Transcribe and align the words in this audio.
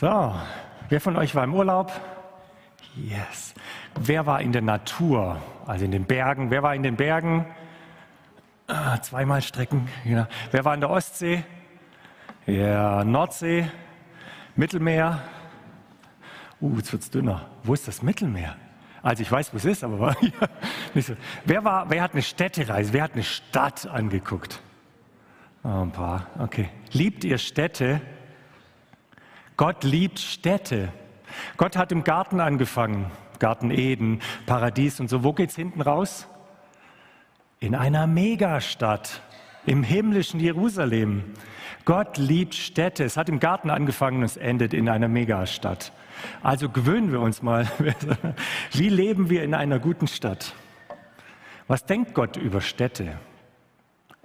So, 0.00 0.32
wer 0.90 1.00
von 1.00 1.16
euch 1.16 1.34
war 1.34 1.42
im 1.42 1.52
Urlaub? 1.54 1.90
Yes. 2.94 3.52
Wer 3.98 4.26
war 4.26 4.40
in 4.40 4.52
der 4.52 4.62
Natur, 4.62 5.42
also 5.66 5.84
in 5.84 5.90
den 5.90 6.04
Bergen? 6.04 6.52
Wer 6.52 6.62
war 6.62 6.72
in 6.76 6.84
den 6.84 6.94
Bergen? 6.94 7.44
Ah, 8.68 9.02
zweimal 9.02 9.42
Strecken. 9.42 9.88
Genau. 10.04 10.28
Wer 10.52 10.64
war 10.64 10.74
in 10.74 10.80
der 10.82 10.90
Ostsee? 10.90 11.42
Ja, 12.46 13.02
Nordsee, 13.02 13.68
Mittelmeer. 14.54 15.20
Uh, 16.60 16.76
jetzt 16.76 16.92
wird's 16.92 17.10
dünner. 17.10 17.46
Wo 17.64 17.74
ist 17.74 17.88
das 17.88 18.00
Mittelmeer? 18.00 18.54
Also 19.02 19.24
ich 19.24 19.32
weiß, 19.32 19.52
wo 19.52 19.56
es 19.56 19.64
ist, 19.64 19.82
aber 19.82 19.98
war 19.98 20.16
nicht 20.94 21.08
so. 21.08 21.16
Wer, 21.44 21.64
war, 21.64 21.90
wer 21.90 22.02
hat 22.02 22.12
eine 22.12 22.22
Städtereise? 22.22 22.92
Wer 22.92 23.02
hat 23.02 23.14
eine 23.14 23.24
Stadt 23.24 23.88
angeguckt? 23.88 24.60
Oh, 25.64 25.82
ein 25.82 25.90
paar. 25.90 26.28
Okay. 26.38 26.68
Liebt 26.92 27.24
ihr 27.24 27.38
Städte? 27.38 28.00
Gott 29.58 29.82
liebt 29.82 30.20
Städte. 30.20 30.92
Gott 31.56 31.76
hat 31.76 31.90
im 31.90 32.04
Garten 32.04 32.38
angefangen. 32.38 33.10
Garten 33.40 33.72
Eden, 33.72 34.20
Paradies 34.46 35.00
und 35.00 35.10
so. 35.10 35.24
Wo 35.24 35.32
geht's 35.32 35.56
hinten 35.56 35.82
raus? 35.82 36.28
In 37.58 37.74
einer 37.74 38.06
Megastadt, 38.06 39.20
im 39.66 39.82
himmlischen 39.82 40.38
Jerusalem. 40.38 41.24
Gott 41.84 42.18
liebt 42.18 42.54
Städte. 42.54 43.02
Es 43.02 43.16
hat 43.16 43.28
im 43.28 43.40
Garten 43.40 43.68
angefangen 43.68 44.18
und 44.18 44.24
es 44.26 44.36
endet 44.36 44.74
in 44.74 44.88
einer 44.88 45.08
Megastadt. 45.08 45.92
Also 46.40 46.68
gewöhnen 46.68 47.10
wir 47.10 47.20
uns 47.20 47.42
mal. 47.42 47.66
Wie 48.72 48.88
leben 48.88 49.28
wir 49.28 49.42
in 49.42 49.54
einer 49.54 49.80
guten 49.80 50.06
Stadt? 50.06 50.54
Was 51.66 51.84
denkt 51.84 52.14
Gott 52.14 52.36
über 52.36 52.60
Städte? 52.60 53.18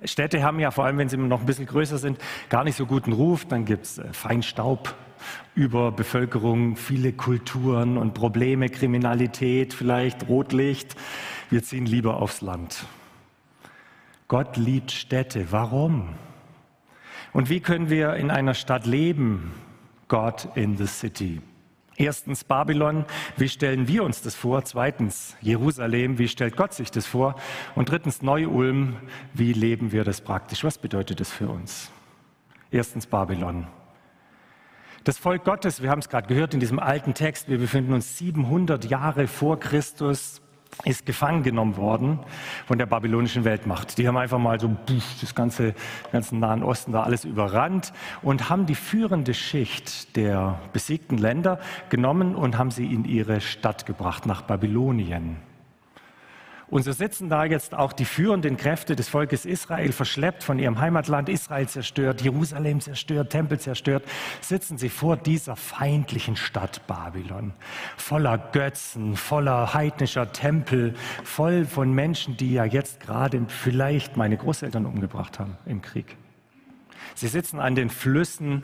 Städte 0.03 0.43
haben 0.43 0.59
ja, 0.59 0.69
vor 0.69 0.85
allem 0.85 0.99
wenn 0.99 1.09
sie 1.09 1.17
noch 1.17 1.39
ein 1.39 1.45
bisschen 1.47 1.65
größer 1.65 1.97
sind, 1.97 2.19
gar 2.49 2.63
nicht 2.63 2.75
so 2.75 2.85
guten 2.85 3.13
Ruf. 3.13 3.45
Dann 3.45 3.65
gibt 3.65 3.85
es 3.85 3.97
äh, 3.97 4.13
Feinstaub, 5.23 5.43
Überbevölkerung, 5.55 6.75
viele 6.75 7.13
Kulturen 7.13 7.97
und 7.97 8.13
Probleme, 8.13 8.69
Kriminalität, 8.69 9.73
vielleicht 9.73 10.27
Rotlicht. 10.27 10.95
Wir 11.49 11.61
ziehen 11.63 11.85
lieber 11.85 12.17
aufs 12.17 12.41
Land. 12.41 12.85
Gott 14.27 14.57
liebt 14.57 14.91
Städte. 14.91 15.51
Warum? 15.51 16.09
Und 17.33 17.49
wie 17.49 17.59
können 17.59 17.89
wir 17.89 18.15
in 18.15 18.31
einer 18.31 18.55
Stadt 18.55 18.85
leben? 18.85 19.51
God 20.07 20.49
in 20.55 20.77
the 20.77 20.87
city. 20.87 21.41
Erstens 21.95 22.43
Babylon, 22.43 23.05
wie 23.37 23.47
stellen 23.47 23.87
wir 23.87 24.03
uns 24.03 24.23
das 24.23 24.33
vor? 24.33 24.65
Zweitens 24.65 25.35
Jerusalem, 25.41 26.17
wie 26.17 26.27
stellt 26.27 26.57
Gott 26.57 26.73
sich 26.73 26.89
das 26.89 27.05
vor? 27.05 27.35
Und 27.75 27.91
drittens 27.91 28.23
Neu-Ulm, 28.23 28.95
wie 29.35 29.53
leben 29.53 29.91
wir 29.91 30.03
das 30.03 30.21
praktisch? 30.21 30.63
Was 30.63 30.79
bedeutet 30.79 31.19
das 31.19 31.29
für 31.31 31.49
uns? 31.49 31.91
Erstens 32.71 33.05
Babylon. 33.05 33.67
Das 35.03 35.17
Volk 35.17 35.43
Gottes, 35.43 35.81
wir 35.81 35.89
haben 35.89 35.99
es 35.99 36.07
gerade 36.07 36.27
gehört 36.27 36.53
in 36.53 36.61
diesem 36.61 36.79
alten 36.79 37.13
Text, 37.13 37.49
wir 37.49 37.57
befinden 37.57 37.91
uns 37.91 38.17
700 38.17 38.85
Jahre 38.85 39.27
vor 39.27 39.59
Christus 39.59 40.39
ist 40.85 41.05
gefangen 41.05 41.43
genommen 41.43 41.75
worden 41.75 42.19
von 42.65 42.77
der 42.77 42.85
babylonischen 42.85 43.43
Weltmacht. 43.43 43.97
Die 43.97 44.07
haben 44.07 44.15
einfach 44.15 44.39
mal 44.39 44.59
so 44.61 44.75
das 45.21 45.35
ganze, 45.35 45.75
ganzen 46.11 46.39
Nahen 46.39 46.63
Osten 46.63 46.93
da 46.93 47.03
alles 47.03 47.25
überrannt 47.25 47.91
und 48.21 48.49
haben 48.49 48.65
die 48.65 48.75
führende 48.75 49.33
Schicht 49.33 50.15
der 50.15 50.59
besiegten 50.71 51.17
Länder 51.17 51.59
genommen 51.89 52.33
und 52.33 52.57
haben 52.57 52.71
sie 52.71 52.85
in 52.85 53.03
ihre 53.03 53.41
Stadt 53.41 53.85
gebracht, 53.85 54.25
nach 54.25 54.41
Babylonien. 54.41 55.35
Und 56.73 56.81
so 56.81 56.91
sitzen 56.91 57.29
da 57.29 57.45
jetzt 57.45 57.75
auch 57.75 57.93
die 57.93 58.03
führenden 58.03 58.57
Kräfte 58.57 58.95
des 58.95 59.07
Volkes 59.07 59.45
Israel, 59.45 59.91
verschleppt 59.91 60.41
von 60.41 60.57
ihrem 60.57 60.79
Heimatland, 60.79 61.29
Israel 61.29 61.67
zerstört, 61.67 62.21
Jerusalem 62.23 62.81
zerstört, 62.81 63.29
Tempel 63.29 63.59
zerstört, 63.59 64.03
sitzen 64.41 64.79
sie 64.79 64.89
vor 64.89 65.15
dieser 65.15 65.55
feindlichen 65.55 66.35
Stadt 66.35 66.81
Babylon, 66.87 67.53
voller 67.95 68.39
Götzen, 68.39 69.15
voller 69.15 69.75
heidnischer 69.75 70.31
Tempel, 70.31 70.95
voll 71.23 71.65
von 71.65 71.93
Menschen, 71.93 72.37
die 72.37 72.53
ja 72.53 72.65
jetzt 72.65 73.01
gerade 73.01 73.45
vielleicht 73.49 74.17
meine 74.17 74.35
Großeltern 74.35 74.87
umgebracht 74.87 75.37
haben 75.37 75.57
im 75.67 75.83
Krieg. 75.83 76.17
Sie 77.13 77.27
sitzen 77.27 77.59
an 77.59 77.75
den 77.75 77.91
Flüssen 77.91 78.63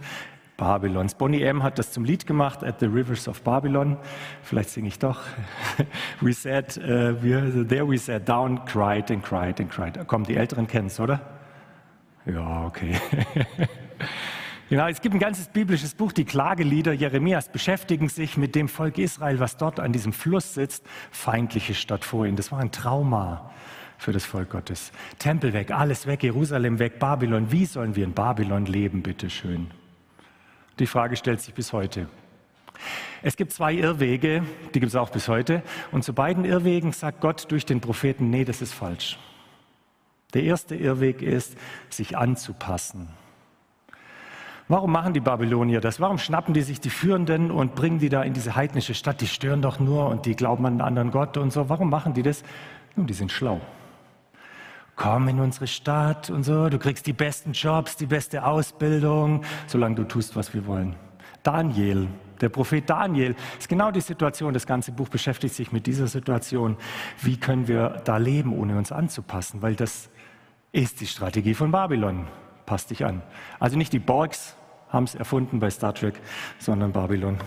Babylons. 0.59 1.15
Bonnie 1.15 1.41
M. 1.41 1.63
hat 1.63 1.79
das 1.79 1.91
zum 1.91 2.03
Lied 2.03 2.27
gemacht, 2.27 2.63
At 2.63 2.79
the 2.81 2.85
Rivers 2.85 3.27
of 3.27 3.41
Babylon. 3.41 3.97
Vielleicht 4.43 4.69
singe 4.69 4.89
ich 4.89 4.99
doch. 4.99 5.21
We 6.21 6.33
sat, 6.33 6.77
uh, 6.77 7.15
we, 7.23 7.65
there 7.65 7.87
we 7.87 7.97
sat 7.97 8.27
down, 8.27 8.63
cried 8.65 9.09
and 9.09 9.23
cried 9.23 9.59
and 9.59 9.71
cried. 9.71 9.97
Komm, 10.05 10.25
die 10.25 10.35
Älteren 10.35 10.67
kennen 10.67 10.87
es, 10.87 10.99
oder? 10.99 11.21
Ja, 12.25 12.65
okay. 12.65 12.95
Genau, 14.69 14.87
es 14.87 15.01
gibt 15.01 15.15
ein 15.15 15.19
ganzes 15.19 15.47
biblisches 15.47 15.95
Buch, 15.95 16.11
die 16.11 16.25
Klagelieder 16.25 16.93
Jeremias 16.93 17.51
beschäftigen 17.51 18.07
sich 18.07 18.37
mit 18.37 18.53
dem 18.53 18.67
Volk 18.69 18.99
Israel, 18.99 19.39
was 19.39 19.57
dort 19.57 19.79
an 19.79 19.93
diesem 19.93 20.13
Fluss 20.13 20.53
sitzt, 20.53 20.85
feindliche 21.09 21.73
Stadt 21.73 22.05
vor 22.05 22.27
ihnen. 22.27 22.37
Das 22.37 22.51
war 22.51 22.59
ein 22.59 22.71
Trauma 22.71 23.49
für 23.97 24.11
das 24.11 24.25
Volk 24.25 24.51
Gottes. 24.51 24.91
Tempel 25.17 25.53
weg, 25.53 25.71
alles 25.71 26.05
weg, 26.05 26.21
Jerusalem 26.21 26.77
weg, 26.77 26.99
Babylon. 26.99 27.51
Wie 27.51 27.65
sollen 27.65 27.95
wir 27.95 28.03
in 28.03 28.13
Babylon 28.13 28.67
leben, 28.67 29.01
bitteschön? 29.01 29.71
Die 30.79 30.87
Frage 30.87 31.17
stellt 31.17 31.41
sich 31.41 31.53
bis 31.53 31.73
heute. 31.73 32.07
Es 33.21 33.35
gibt 33.35 33.51
zwei 33.51 33.73
Irrwege, 33.73 34.43
die 34.73 34.79
gibt 34.79 34.89
es 34.89 34.95
auch 34.95 35.09
bis 35.09 35.27
heute. 35.27 35.61
Und 35.91 36.03
zu 36.05 36.13
beiden 36.13 36.45
Irrwegen 36.45 36.93
sagt 36.93 37.19
Gott 37.19 37.51
durch 37.51 37.65
den 37.65 37.81
Propheten, 37.81 38.29
nee, 38.29 38.45
das 38.45 38.61
ist 38.61 38.73
falsch. 38.73 39.19
Der 40.33 40.43
erste 40.43 40.75
Irrweg 40.75 41.21
ist, 41.21 41.57
sich 41.89 42.17
anzupassen. 42.17 43.09
Warum 44.69 44.91
machen 44.91 45.13
die 45.13 45.19
Babylonier 45.19 45.81
das? 45.81 45.99
Warum 45.99 46.19
schnappen 46.19 46.53
die 46.53 46.61
sich 46.61 46.79
die 46.79 46.91
Führenden 46.91 47.51
und 47.51 47.75
bringen 47.75 47.99
die 47.99 48.09
da 48.09 48.21
in 48.21 48.33
diese 48.33 48.55
heidnische 48.55 48.93
Stadt? 48.93 49.19
Die 49.19 49.27
stören 49.27 49.61
doch 49.61 49.79
nur 49.79 50.07
und 50.07 50.25
die 50.25 50.35
glauben 50.35 50.65
an 50.65 50.73
einen 50.73 50.81
anderen 50.81 51.11
Gott 51.11 51.37
und 51.37 51.51
so. 51.51 51.67
Warum 51.67 51.89
machen 51.89 52.13
die 52.13 52.23
das? 52.23 52.43
Nun, 52.95 53.07
die 53.07 53.13
sind 53.13 53.31
schlau 53.31 53.59
komm 54.99 55.29
in 55.29 55.39
unsere 55.39 55.65
Stadt 55.65 56.29
und 56.29 56.43
so, 56.43 56.67
du 56.67 56.77
kriegst 56.77 57.07
die 57.07 57.13
besten 57.13 57.53
Jobs, 57.53 57.95
die 57.95 58.05
beste 58.05 58.45
Ausbildung, 58.45 59.43
solange 59.65 59.95
du 59.95 60.03
tust, 60.03 60.35
was 60.35 60.53
wir 60.53 60.67
wollen. 60.67 60.93
Daniel, 61.41 62.09
der 62.41 62.49
Prophet 62.49 62.87
Daniel, 62.89 63.33
ist 63.57 63.69
genau 63.69 63.91
die 63.91 64.01
Situation, 64.01 64.53
das 64.53 64.67
ganze 64.67 64.91
Buch 64.91 65.07
beschäftigt 65.07 65.55
sich 65.55 65.71
mit 65.71 65.87
dieser 65.87 66.07
Situation. 66.07 66.75
Wie 67.21 67.37
können 67.37 67.69
wir 67.69 68.01
da 68.03 68.17
leben, 68.17 68.51
ohne 68.53 68.77
uns 68.77 68.91
anzupassen? 68.91 69.61
Weil 69.61 69.75
das 69.75 70.09
ist 70.73 70.99
die 70.99 71.07
Strategie 71.07 71.53
von 71.53 71.71
Babylon. 71.71 72.27
Pass 72.65 72.85
dich 72.85 73.05
an. 73.05 73.21
Also 73.57 73.77
nicht 73.77 73.93
die 73.93 73.99
Borgs 73.99 74.57
haben 74.89 75.05
es 75.05 75.15
erfunden 75.15 75.61
bei 75.61 75.69
Star 75.69 75.95
Trek, 75.95 76.19
sondern 76.59 76.91
Babylon. 76.91 77.37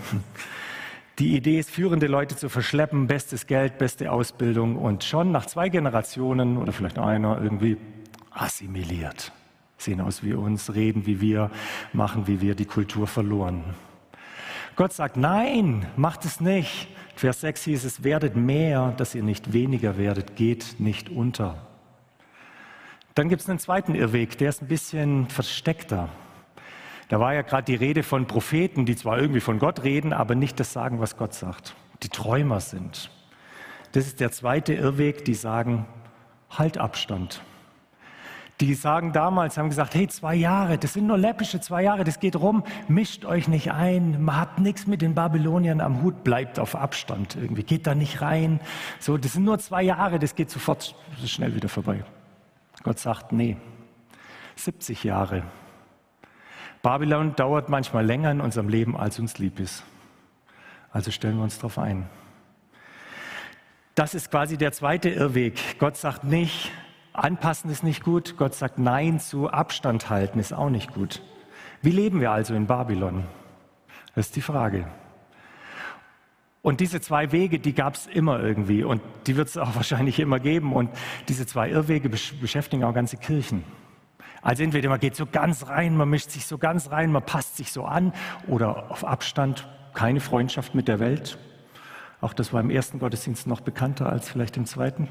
Die 1.19 1.35
Idee 1.35 1.59
ist, 1.59 1.69
führende 1.69 2.07
Leute 2.07 2.35
zu 2.35 2.49
verschleppen, 2.49 3.05
bestes 3.05 3.45
Geld, 3.45 3.77
beste 3.77 4.11
Ausbildung 4.11 4.77
und 4.77 5.03
schon 5.03 5.31
nach 5.31 5.45
zwei 5.45 5.69
Generationen 5.69 6.57
oder 6.57 6.73
vielleicht 6.73 6.97
einer 6.97 7.39
irgendwie 7.39 7.77
assimiliert. 8.31 9.31
Sehen 9.77 10.01
aus 10.01 10.23
wie 10.23 10.33
uns, 10.33 10.73
reden 10.73 11.05
wie 11.05 11.21
wir, 11.21 11.51
machen 11.91 12.25
wie 12.25 12.41
wir, 12.41 12.55
die 12.55 12.65
Kultur 12.65 13.05
verloren. 13.05 13.63
Gott 14.75 14.91
sagt, 14.91 15.15
nein, 15.15 15.85
macht 15.97 16.25
es 16.25 16.41
nicht. 16.41 16.87
Vers 17.15 17.41
6 17.41 17.63
hieß 17.63 17.83
es, 17.83 18.03
werdet 18.03 18.35
mehr, 18.35 18.91
dass 18.97 19.13
ihr 19.13 19.21
nicht 19.21 19.53
weniger 19.53 19.97
werdet, 19.99 20.35
geht 20.35 20.79
nicht 20.79 21.09
unter. 21.09 21.67
Dann 23.13 23.29
gibt 23.29 23.43
es 23.43 23.49
einen 23.49 23.59
zweiten 23.59 23.93
Irrweg, 23.93 24.39
der 24.39 24.49
ist 24.49 24.63
ein 24.63 24.67
bisschen 24.67 25.29
versteckter. 25.29 26.09
Da 27.13 27.19
war 27.19 27.35
ja 27.35 27.43
gerade 27.43 27.65
die 27.65 27.75
Rede 27.75 28.01
von 28.01 28.25
Propheten, 28.25 28.87
die 28.87 28.95
zwar 28.95 29.19
irgendwie 29.19 29.39
von 29.39 29.59
Gott 29.59 29.83
reden, 29.83 30.13
aber 30.13 30.33
nicht 30.33 30.59
das 30.59 30.73
sagen, 30.73 30.99
was 30.99 31.15
Gott 31.15 31.35
sagt. 31.35 31.75
Die 32.01 32.09
Träumer 32.09 32.59
sind. 32.59 33.11
Das 33.91 34.07
ist 34.07 34.19
der 34.19 34.31
zweite 34.31 34.73
Irrweg, 34.73 35.23
die 35.23 35.35
sagen, 35.35 35.85
halt 36.49 36.79
Abstand. 36.79 37.43
Die 38.61 38.73
sagen 38.73 39.13
damals, 39.13 39.59
haben 39.59 39.69
gesagt, 39.69 39.93
hey, 39.93 40.07
zwei 40.07 40.33
Jahre, 40.33 40.79
das 40.79 40.93
sind 40.93 41.05
nur 41.05 41.19
läppische 41.19 41.61
zwei 41.61 41.83
Jahre, 41.83 42.03
das 42.03 42.19
geht 42.19 42.35
rum, 42.35 42.63
mischt 42.87 43.25
euch 43.25 43.47
nicht 43.47 43.71
ein, 43.71 44.27
habt 44.31 44.57
nichts 44.57 44.87
mit 44.87 45.03
den 45.03 45.13
Babyloniern 45.13 45.81
am 45.81 46.01
Hut, 46.01 46.23
bleibt 46.23 46.57
auf 46.57 46.75
Abstand 46.75 47.35
irgendwie, 47.35 47.61
geht 47.61 47.85
da 47.85 47.93
nicht 47.93 48.23
rein. 48.23 48.59
So, 48.99 49.19
das 49.19 49.33
sind 49.33 49.43
nur 49.43 49.59
zwei 49.59 49.83
Jahre, 49.83 50.17
das 50.17 50.33
geht 50.33 50.49
sofort 50.49 50.95
schnell 51.23 51.53
wieder 51.53 51.69
vorbei. 51.69 52.03
Gott 52.81 52.97
sagt, 52.97 53.33
nee, 53.33 53.55
70 54.55 55.03
Jahre, 55.03 55.43
Babylon 56.83 57.33
dauert 57.37 57.69
manchmal 57.69 58.05
länger 58.05 58.29
in 58.29 58.41
unserem 58.41 58.67
Leben, 58.67 58.97
als 58.97 59.17
uns 59.17 59.37
lieb 59.37 59.61
ist. 59.61 59.85
Also 60.91 61.11
stellen 61.11 61.37
wir 61.37 61.43
uns 61.43 61.55
darauf 61.55 61.79
ein. 61.79 62.09
Das 63.95 64.13
ist 64.13 64.29
quasi 64.29 64.57
der 64.57 64.73
zweite 64.73 65.09
Irrweg. 65.09 65.79
Gott 65.79 65.95
sagt 65.95 66.25
nicht, 66.25 66.71
anpassen 67.13 67.71
ist 67.71 67.83
nicht 67.83 68.03
gut. 68.03 68.35
Gott 68.37 68.53
sagt 68.53 68.79
Nein 68.79 69.21
zu 69.21 69.49
Abstand 69.49 70.09
halten 70.09 70.39
ist 70.39 70.51
auch 70.51 70.69
nicht 70.69 70.93
gut. 70.93 71.21
Wie 71.81 71.91
leben 71.91 72.19
wir 72.19 72.31
also 72.31 72.53
in 72.53 72.67
Babylon? 72.67 73.23
Das 74.13 74.27
ist 74.27 74.35
die 74.35 74.41
Frage. 74.41 74.85
Und 76.61 76.81
diese 76.81 76.99
zwei 76.99 77.31
Wege, 77.31 77.59
die 77.59 77.73
gab 77.73 77.95
es 77.95 78.07
immer 78.07 78.41
irgendwie 78.41 78.83
und 78.83 79.01
die 79.25 79.37
wird 79.37 79.47
es 79.47 79.57
auch 79.57 79.73
wahrscheinlich 79.75 80.19
immer 80.19 80.41
geben. 80.41 80.73
Und 80.73 80.89
diese 81.29 81.45
zwei 81.45 81.69
Irrwege 81.69 82.09
beschäftigen 82.09 82.83
auch 82.83 82.93
ganze 82.93 83.15
Kirchen. 83.15 83.63
Also 84.43 84.63
entweder 84.63 84.89
man 84.89 84.99
geht 84.99 85.15
so 85.15 85.25
ganz 85.25 85.67
rein, 85.67 85.95
man 85.95 86.09
mischt 86.09 86.29
sich 86.29 86.45
so 86.45 86.57
ganz 86.57 86.91
rein, 86.91 87.11
man 87.11 87.25
passt 87.25 87.55
sich 87.55 87.71
so 87.71 87.85
an 87.85 88.13
oder 88.47 88.91
auf 88.91 89.05
Abstand 89.05 89.67
keine 89.93 90.19
Freundschaft 90.19 90.75
mit 90.75 90.87
der 90.87 90.99
Welt. 90.99 91.37
Auch 92.19 92.33
das 92.33 92.53
war 92.53 92.61
im 92.61 92.69
ersten 92.69 92.99
Gottesdienst 92.99 93.47
noch 93.47 93.61
bekannter 93.61 94.09
als 94.09 94.29
vielleicht 94.29 94.57
im 94.57 94.65
zweiten. 94.65 95.07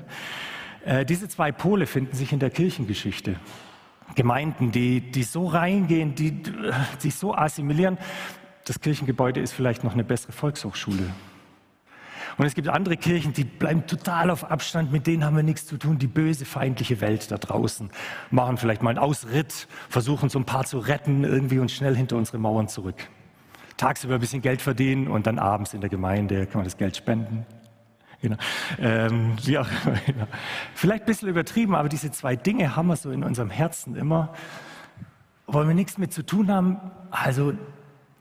Äh, 0.85 1.05
diese 1.05 1.29
zwei 1.29 1.51
Pole 1.53 1.87
finden 1.87 2.15
sich 2.15 2.33
in 2.33 2.41
der 2.41 2.51
Kirchengeschichte. 2.51 3.37
Gemeinden, 4.15 4.73
die, 4.73 5.01
die 5.01 5.23
so 5.23 5.47
reingehen, 5.47 6.15
die, 6.15 6.43
die 7.03 7.11
so 7.11 7.35
assimilieren. 7.35 7.99
Das 8.65 8.81
Kirchengebäude 8.81 9.41
ist 9.41 9.53
vielleicht 9.53 9.85
noch 9.85 9.95
eine 9.95 10.05
bessere 10.05 10.33
Volkshochschule. 10.33 11.05
Und 12.39 12.47
es 12.47 12.55
gibt 12.55 12.69
andere 12.69 12.97
Kirchen, 12.97 13.33
die 13.33 13.45
bleiben 13.45 13.87
total 13.87 14.31
auf 14.31 14.51
Abstand, 14.51 14.93
mit 14.93 15.07
denen 15.07 15.25
haben 15.25 15.37
wir 15.37 15.43
nichts 15.43 15.67
zu 15.67 15.77
tun. 15.77 15.99
Die 15.99 16.07
böse, 16.07 16.45
feindliche 16.45 17.01
Welt 17.01 17.31
da 17.31 17.39
draußen 17.39 17.91
machen 18.31 18.57
vielleicht 18.57 18.83
mal 18.83 18.91
einen 18.91 18.99
Ausritt, 18.99 19.69
versuchen 19.89 20.29
so 20.29 20.39
ein 20.39 20.45
paar 20.45 20.65
zu 20.65 20.79
retten 20.79 21.25
irgendwie 21.25 21.59
und 21.59 21.71
schnell 21.71 21.97
hinter 21.97 22.17
unsere 22.17 22.39
Mauern 22.39 22.69
zurück. 22.69 23.09
Tagsüber 23.77 24.15
ein 24.15 24.21
bisschen 24.21 24.43
Geld 24.43 24.63
verdienen 24.63 25.09
und 25.09 25.27
dann 25.27 25.39
abends 25.39 25.75
in 25.75 25.81
der 25.81 25.91
Gemeinde 25.91 26.47
kann 26.47 26.59
man 26.59 26.65
das 26.65 26.77
Geld 26.77 26.97
spenden. 26.97 27.45
Genau. 28.21 28.37
Ähm, 28.79 29.37
wie 29.43 29.59
auch 29.59 29.67
immer. 29.85 29.97
Genau. 30.07 30.27
Vielleicht 30.75 31.03
ein 31.03 31.07
bisschen 31.07 31.29
übertrieben, 31.29 31.75
aber 31.75 31.89
diese 31.89 32.11
zwei 32.13 32.37
Dinge 32.37 32.77
haben 32.77 32.87
wir 32.87 32.97
so 32.97 33.11
in 33.11 33.25
unserem 33.25 33.51
Herzen 33.51 33.97
immer. 33.97 34.33
Wollen 35.49 35.67
wir 35.67 35.75
nichts 35.75 35.99
mit 35.99 36.13
zu 36.13 36.25
tun 36.25 36.51
haben? 36.51 36.81
Also 37.11 37.55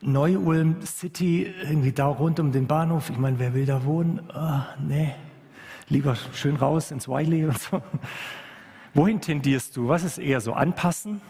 Neu-Ulm 0.01 0.81
City, 0.81 1.53
irgendwie 1.63 1.91
da 1.91 2.07
rund 2.07 2.39
um 2.39 2.51
den 2.51 2.67
Bahnhof. 2.67 3.09
Ich 3.09 3.17
meine, 3.17 3.39
wer 3.39 3.53
will 3.53 3.65
da 3.65 3.83
wohnen? 3.85 4.21
Oh, 4.33 4.61
nee, 4.79 5.13
lieber 5.89 6.15
schön 6.33 6.55
raus 6.55 6.91
ins 6.91 7.07
Wiley 7.07 7.45
und 7.45 7.59
so. 7.59 7.81
Wohin 8.93 9.21
tendierst 9.21 9.77
du? 9.77 9.87
Was 9.87 10.03
ist 10.03 10.17
eher 10.17 10.41
so 10.41 10.53
anpassen? 10.53 11.21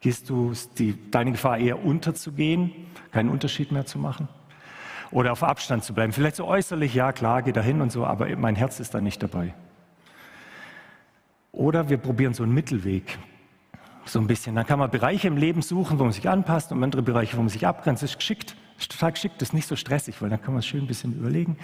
Gehst 0.00 0.28
du 0.28 0.52
die, 0.78 0.98
deine 1.10 1.32
Gefahr 1.32 1.58
eher 1.58 1.84
unterzugehen, 1.84 2.72
keinen 3.12 3.28
Unterschied 3.28 3.70
mehr 3.70 3.86
zu 3.86 3.98
machen? 3.98 4.28
Oder 5.12 5.32
auf 5.32 5.44
Abstand 5.44 5.84
zu 5.84 5.94
bleiben? 5.94 6.12
Vielleicht 6.12 6.36
so 6.36 6.46
äußerlich, 6.46 6.94
ja 6.94 7.12
klar, 7.12 7.42
geh 7.42 7.52
dahin 7.52 7.80
und 7.80 7.92
so, 7.92 8.04
aber 8.04 8.34
mein 8.36 8.56
Herz 8.56 8.80
ist 8.80 8.94
da 8.94 9.00
nicht 9.00 9.22
dabei. 9.22 9.54
Oder 11.52 11.88
wir 11.88 11.98
probieren 11.98 12.34
so 12.34 12.42
einen 12.42 12.52
Mittelweg 12.52 13.18
so 14.04 14.18
ein 14.18 14.26
bisschen. 14.26 14.54
Dann 14.54 14.66
kann 14.66 14.78
man 14.78 14.90
Bereiche 14.90 15.28
im 15.28 15.36
Leben 15.36 15.62
suchen, 15.62 15.98
wo 15.98 16.04
man 16.04 16.12
sich 16.12 16.28
anpasst 16.28 16.72
und 16.72 16.82
andere 16.82 17.02
Bereiche, 17.02 17.36
wo 17.36 17.42
man 17.42 17.48
sich 17.48 17.66
abgrenzt. 17.66 18.02
Das 18.02 18.10
ist 18.10 18.18
geschickt. 18.18 18.56
Das 18.82 18.86
ist 18.86 18.92
total 18.98 19.12
geschickt, 19.12 19.40
das 19.40 19.50
ist 19.50 19.52
nicht 19.52 19.68
so 19.68 19.76
stressig, 19.76 20.20
weil 20.20 20.30
dann 20.30 20.42
kann 20.42 20.54
man 20.54 20.58
es 20.58 20.66
schön 20.66 20.80
ein 20.80 20.86
bisschen 20.88 21.12
überlegen. 21.12 21.56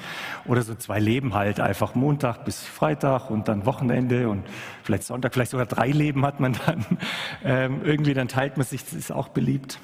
Oder 0.46 0.62
so 0.62 0.76
zwei 0.76 1.00
Leben 1.00 1.35
halt, 1.35 1.58
einfach 1.58 1.96
Montag 1.96 2.44
bis 2.44 2.62
Freitag 2.62 3.31
und 3.31 3.49
dann 3.49 3.67
Wochenende 3.67 4.29
und 4.29 4.44
vielleicht 4.85 5.02
Sonntag, 5.02 5.35
vielleicht 5.35 5.50
sogar 5.50 5.67
drei 5.67 5.88
Leben 5.88 6.25
hat 6.25 6.38
man 6.38 6.56
dann. 6.64 6.85
Ähm, 7.44 7.82
irgendwie 7.85 8.14
dann 8.14 8.29
teilt 8.29 8.56
man 8.56 8.67
sich, 8.67 8.85
das 8.85 8.93
ist 8.93 9.12
auch 9.12 9.29
beliebt, 9.29 9.79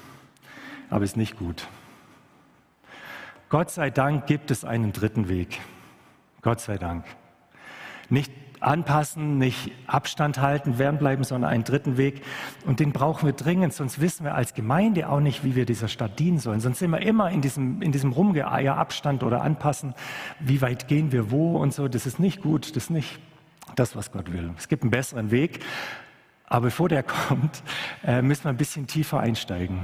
aber 0.89 1.03
ist 1.03 1.17
nicht 1.17 1.37
gut. 1.37 1.67
Gott 3.49 3.71
sei 3.71 3.89
Dank 3.89 4.27
gibt 4.27 4.51
es 4.51 4.65
einen 4.65 4.91
dritten 4.91 5.29
Weg. 5.29 5.59
Gott 6.41 6.59
sei 6.59 6.77
Dank. 6.77 7.05
Nicht 8.09 8.31
anpassen, 8.65 9.37
nicht 9.37 9.71
Abstand 9.87 10.39
halten, 10.41 10.77
werden 10.79 10.97
bleiben, 10.97 11.23
sondern 11.23 11.51
einen 11.51 11.63
dritten 11.63 11.97
Weg. 11.97 12.21
Und 12.65 12.79
den 12.79 12.91
brauchen 12.91 13.25
wir 13.25 13.33
dringend, 13.33 13.73
sonst 13.73 14.01
wissen 14.01 14.25
wir 14.25 14.35
als 14.35 14.53
Gemeinde 14.53 15.09
auch 15.09 15.19
nicht, 15.19 15.43
wie 15.43 15.55
wir 15.55 15.65
dieser 15.65 15.87
Stadt 15.87 16.19
dienen 16.19 16.39
sollen. 16.39 16.59
Sonst 16.59 16.79
sind 16.79 16.91
wir 16.91 17.01
immer 17.01 17.29
in 17.29 17.41
diesem, 17.41 17.81
in 17.81 17.91
diesem 17.91 18.11
Rumgeeier, 18.11 18.77
Abstand 18.77 19.23
oder 19.23 19.41
Anpassen. 19.41 19.93
Wie 20.39 20.61
weit 20.61 20.87
gehen 20.87 21.11
wir 21.11 21.31
wo 21.31 21.57
und 21.57 21.73
so. 21.73 21.87
Das 21.87 22.05
ist 22.05 22.19
nicht 22.19 22.41
gut, 22.41 22.75
das 22.75 22.85
ist 22.85 22.89
nicht 22.89 23.19
das, 23.75 23.95
was 23.95 24.11
Gott 24.11 24.31
will. 24.33 24.51
Es 24.57 24.67
gibt 24.67 24.83
einen 24.83 24.91
besseren 24.91 25.31
Weg. 25.31 25.63
Aber 26.47 26.65
bevor 26.65 26.89
der 26.89 27.03
kommt, 27.27 27.63
äh, 28.03 28.21
müssen 28.21 28.45
wir 28.45 28.49
ein 28.49 28.57
bisschen 28.57 28.87
tiefer 28.87 29.19
einsteigen. 29.19 29.81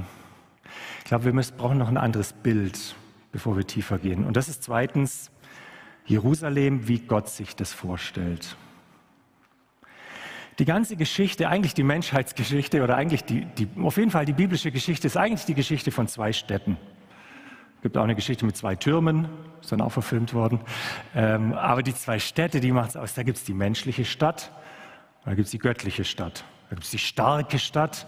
Ich 0.98 1.04
glaube, 1.04 1.24
wir 1.24 1.32
müssen, 1.32 1.56
brauchen 1.56 1.78
noch 1.78 1.88
ein 1.88 1.96
anderes 1.96 2.32
Bild, 2.32 2.96
bevor 3.30 3.56
wir 3.56 3.66
tiefer 3.66 3.98
gehen. 3.98 4.24
Und 4.24 4.36
das 4.36 4.48
ist 4.48 4.62
zweitens 4.62 5.30
Jerusalem, 6.04 6.88
wie 6.88 6.98
Gott 6.98 7.28
sich 7.28 7.54
das 7.54 7.72
vorstellt. 7.72 8.56
Die 10.58 10.64
ganze 10.66 10.96
Geschichte, 10.96 11.48
eigentlich 11.48 11.74
die 11.74 11.82
Menschheitsgeschichte 11.82 12.82
oder 12.82 12.96
eigentlich 12.96 13.24
die, 13.24 13.46
die, 13.46 13.68
auf 13.80 13.96
jeden 13.96 14.10
Fall 14.10 14.26
die 14.26 14.34
biblische 14.34 14.70
Geschichte, 14.70 15.06
ist 15.06 15.16
eigentlich 15.16 15.46
die 15.46 15.54
Geschichte 15.54 15.90
von 15.90 16.08
zwei 16.08 16.32
Städten. 16.32 16.76
Es 17.76 17.82
gibt 17.82 17.96
auch 17.96 18.04
eine 18.04 18.14
Geschichte 18.14 18.44
mit 18.44 18.56
zwei 18.56 18.76
Türmen, 18.76 19.28
ist 19.60 19.72
dann 19.72 19.80
auch 19.80 19.92
verfilmt 19.92 20.34
worden. 20.34 20.60
Ähm, 21.14 21.54
aber 21.54 21.82
die 21.82 21.94
zwei 21.94 22.18
Städte, 22.18 22.60
die 22.60 22.70
macht 22.70 22.90
es 22.90 22.96
aus. 22.96 23.14
Da 23.14 23.22
gibt 23.22 23.38
es 23.38 23.44
die 23.44 23.54
menschliche 23.54 24.04
Stadt, 24.04 24.52
da 25.24 25.34
gibt 25.34 25.46
es 25.46 25.50
die 25.52 25.58
göttliche 25.58 26.04
Stadt. 26.04 26.44
Da 26.68 26.76
gibt 26.76 26.84
es 26.84 26.90
die 26.90 26.98
starke 26.98 27.58
Stadt 27.58 28.06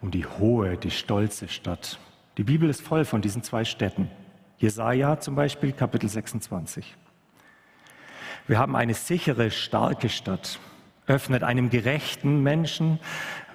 und 0.00 0.14
die 0.14 0.26
hohe, 0.26 0.76
die 0.76 0.90
stolze 0.90 1.48
Stadt. 1.48 1.98
Die 2.36 2.44
Bibel 2.44 2.68
ist 2.68 2.82
voll 2.82 3.04
von 3.04 3.22
diesen 3.22 3.42
zwei 3.42 3.64
Städten. 3.64 4.10
Jesaja 4.58 5.18
zum 5.18 5.34
Beispiel, 5.34 5.72
Kapitel 5.72 6.08
26. 6.08 6.94
Wir 8.46 8.58
haben 8.58 8.76
eine 8.76 8.94
sichere, 8.94 9.50
starke 9.50 10.08
Stadt 10.08 10.60
öffnet 11.06 11.42
einem 11.42 11.70
gerechten 11.70 12.42
Menschen, 12.42 12.98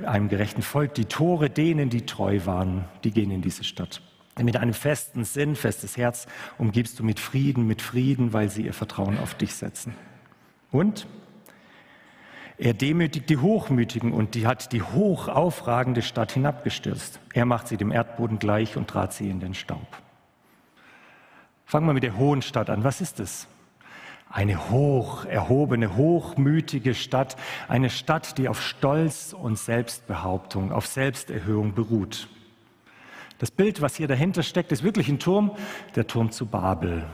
einem 0.06 0.30
gerechten 0.30 0.62
Volk 0.62 0.94
die 0.94 1.06
Tore 1.06 1.50
denen, 1.50 1.89
die 1.89 2.06
treu 2.06 2.39
waren, 2.45 2.86
die 3.03 3.12
gehen 3.12 3.31
in 3.31 3.42
diese 3.42 3.63
Stadt. 3.63 4.01
Mit 4.42 4.57
einem 4.57 4.74
festen 4.74 5.25
Sinn, 5.25 5.56
festes 5.56 5.98
Herz 5.98 6.25
umgibst 6.57 7.00
du 7.00 7.03
mit 7.03 7.19
Frieden, 7.19 7.68
mit 7.68 7.81
Frieden, 7.81 8.33
weil 8.33 8.50
sie 8.50 8.63
ihr 8.63 8.74
Vertrauen 8.74 9.19
auf 9.19 9.36
dich 9.36 9.53
setzen. 9.53 9.94
Und 10.71 11.06
er 12.57 12.74
demütigt 12.74 13.30
die 13.30 13.38
Hochmütigen 13.38 14.13
und 14.13 14.36
die 14.36 14.48
hat 14.48 14.71
die 14.71 14.83
hoch 14.83 15.27
aufragende 15.27 16.01
Stadt 16.01 16.31
hinabgestürzt. 16.31 17.19
Er 17.33 17.45
macht 17.45 17.68
sie 17.68 17.75
dem 17.75 17.92
Erdboden 17.92 18.39
gleich 18.39 18.77
und 18.77 18.88
trat 18.88 19.13
sie 19.13 19.30
in 19.30 19.39
den 19.39 19.53
Staub. 19.53 19.98
Fangen 21.65 21.88
wir 21.88 21.94
mit 21.94 22.03
der 22.03 22.18
hohen 22.18 22.42
Stadt 22.42 22.69
an. 22.69 22.83
Was 22.83 23.01
ist 23.01 23.19
es? 23.19 23.48
Eine 24.31 24.69
hoch 24.69 25.25
erhobene, 25.25 25.98
hochmütige 25.98 26.95
Stadt, 26.95 27.36
eine 27.68 27.89
Stadt, 27.89 28.38
die 28.38 28.48
auf 28.48 28.62
Stolz 28.62 29.33
und 29.33 29.57
Selbstbehauptung, 29.57 30.72
auf 30.72 30.88
Selbsterhöhung 30.88 31.74
beruht. 31.74 32.30
Das 33.39 33.51
Bild, 33.51 33.81
was 33.81 33.95
hier 33.95 34.07
dahinter 34.07 34.44
steckt, 34.44 34.72
ist 34.72 34.83
wirklich 34.83 35.10
ein 35.10 35.19
Turm, 35.19 35.51
der 35.95 36.07
Turm 36.07 36.31
zu 36.31 36.45
Babel. 36.45 37.06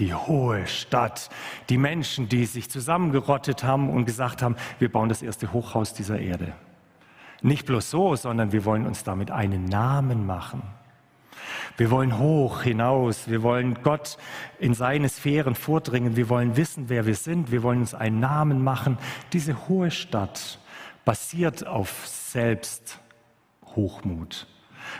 Die 0.00 0.12
hohe 0.12 0.66
Stadt, 0.66 1.30
die 1.68 1.78
Menschen, 1.78 2.28
die 2.28 2.44
sich 2.44 2.68
zusammengerottet 2.70 3.64
haben 3.64 3.88
und 3.88 4.04
gesagt 4.04 4.42
haben, 4.42 4.56
wir 4.78 4.90
bauen 4.90 5.08
das 5.08 5.22
erste 5.22 5.52
Hochhaus 5.52 5.94
dieser 5.94 6.18
Erde. 6.18 6.52
Nicht 7.40 7.66
bloß 7.66 7.90
so, 7.90 8.16
sondern 8.16 8.52
wir 8.52 8.64
wollen 8.66 8.86
uns 8.86 9.02
damit 9.02 9.30
einen 9.30 9.64
Namen 9.64 10.26
machen. 10.26 10.62
Wir 11.76 11.90
wollen 11.90 12.18
hoch 12.18 12.62
hinaus. 12.62 13.28
Wir 13.28 13.42
wollen 13.42 13.82
Gott 13.82 14.16
in 14.58 14.74
seine 14.74 15.08
Sphären 15.08 15.54
vordringen. 15.54 16.16
Wir 16.16 16.28
wollen 16.28 16.56
wissen, 16.56 16.88
wer 16.88 17.06
wir 17.06 17.14
sind. 17.14 17.50
Wir 17.50 17.62
wollen 17.62 17.80
uns 17.80 17.94
einen 17.94 18.20
Namen 18.20 18.62
machen. 18.62 18.98
Diese 19.32 19.68
hohe 19.68 19.90
Stadt 19.90 20.58
basiert 21.04 21.66
auf 21.66 22.06
Selbsthochmut, 22.06 24.46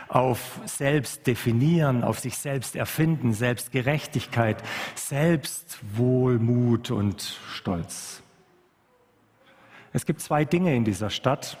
auf 0.07 0.59
Selbstdefinieren, 0.65 2.03
auf 2.03 2.19
sich 2.19 2.37
selbst 2.37 2.75
erfinden, 2.75 3.33
Selbstgerechtigkeit, 3.33 4.63
Selbstwohlmut 4.95 6.91
und 6.91 7.39
Stolz. 7.53 8.23
Es 9.93 10.05
gibt 10.05 10.21
zwei 10.21 10.45
Dinge 10.45 10.75
in 10.75 10.85
dieser 10.85 11.09
Stadt, 11.09 11.57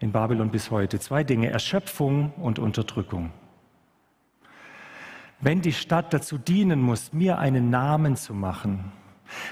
in 0.00 0.12
Babylon 0.12 0.50
bis 0.50 0.70
heute. 0.70 1.00
Zwei 1.00 1.24
Dinge, 1.24 1.50
Erschöpfung 1.50 2.32
und 2.34 2.58
Unterdrückung. 2.58 3.32
Wenn 5.40 5.60
die 5.60 5.72
Stadt 5.72 6.12
dazu 6.12 6.36
dienen 6.36 6.80
muss, 6.80 7.12
mir 7.12 7.38
einen 7.38 7.70
Namen 7.70 8.16
zu 8.16 8.34
machen, 8.34 8.92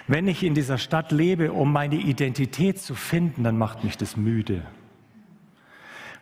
wenn 0.09 0.27
ich 0.27 0.43
in 0.43 0.55
dieser 0.55 0.79
Stadt 0.79 1.13
lebe, 1.13 1.53
um 1.53 1.73
meine 1.73 1.97
Identität 1.97 2.79
zu 2.79 2.95
finden, 2.95 3.45
dann 3.45 3.59
macht 3.59 3.85
mich 3.85 3.97
das 3.97 4.17
müde. 4.17 4.63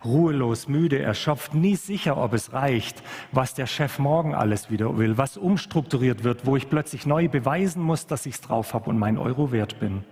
Ruhelos, 0.03 0.67
müde, 0.67 0.99
erschöpft, 0.99 1.55
nie 1.55 1.75
sicher, 1.75 2.17
ob 2.17 2.33
es 2.33 2.53
reicht, 2.53 3.01
was 3.31 3.55
der 3.55 3.65
Chef 3.65 3.97
morgen 3.97 4.35
alles 4.35 4.69
wieder 4.69 4.97
will, 4.97 5.17
was 5.17 5.35
umstrukturiert 5.35 6.23
wird, 6.23 6.45
wo 6.45 6.55
ich 6.55 6.69
plötzlich 6.69 7.07
neu 7.07 7.27
beweisen 7.27 7.81
muss, 7.81 8.05
dass 8.05 8.27
ich 8.27 8.35
es 8.35 8.41
drauf 8.41 8.75
habe 8.75 8.89
und 8.91 8.99
mein 8.99 9.17
Euro 9.17 9.51
wert 9.51 9.79
bin. 9.79 10.03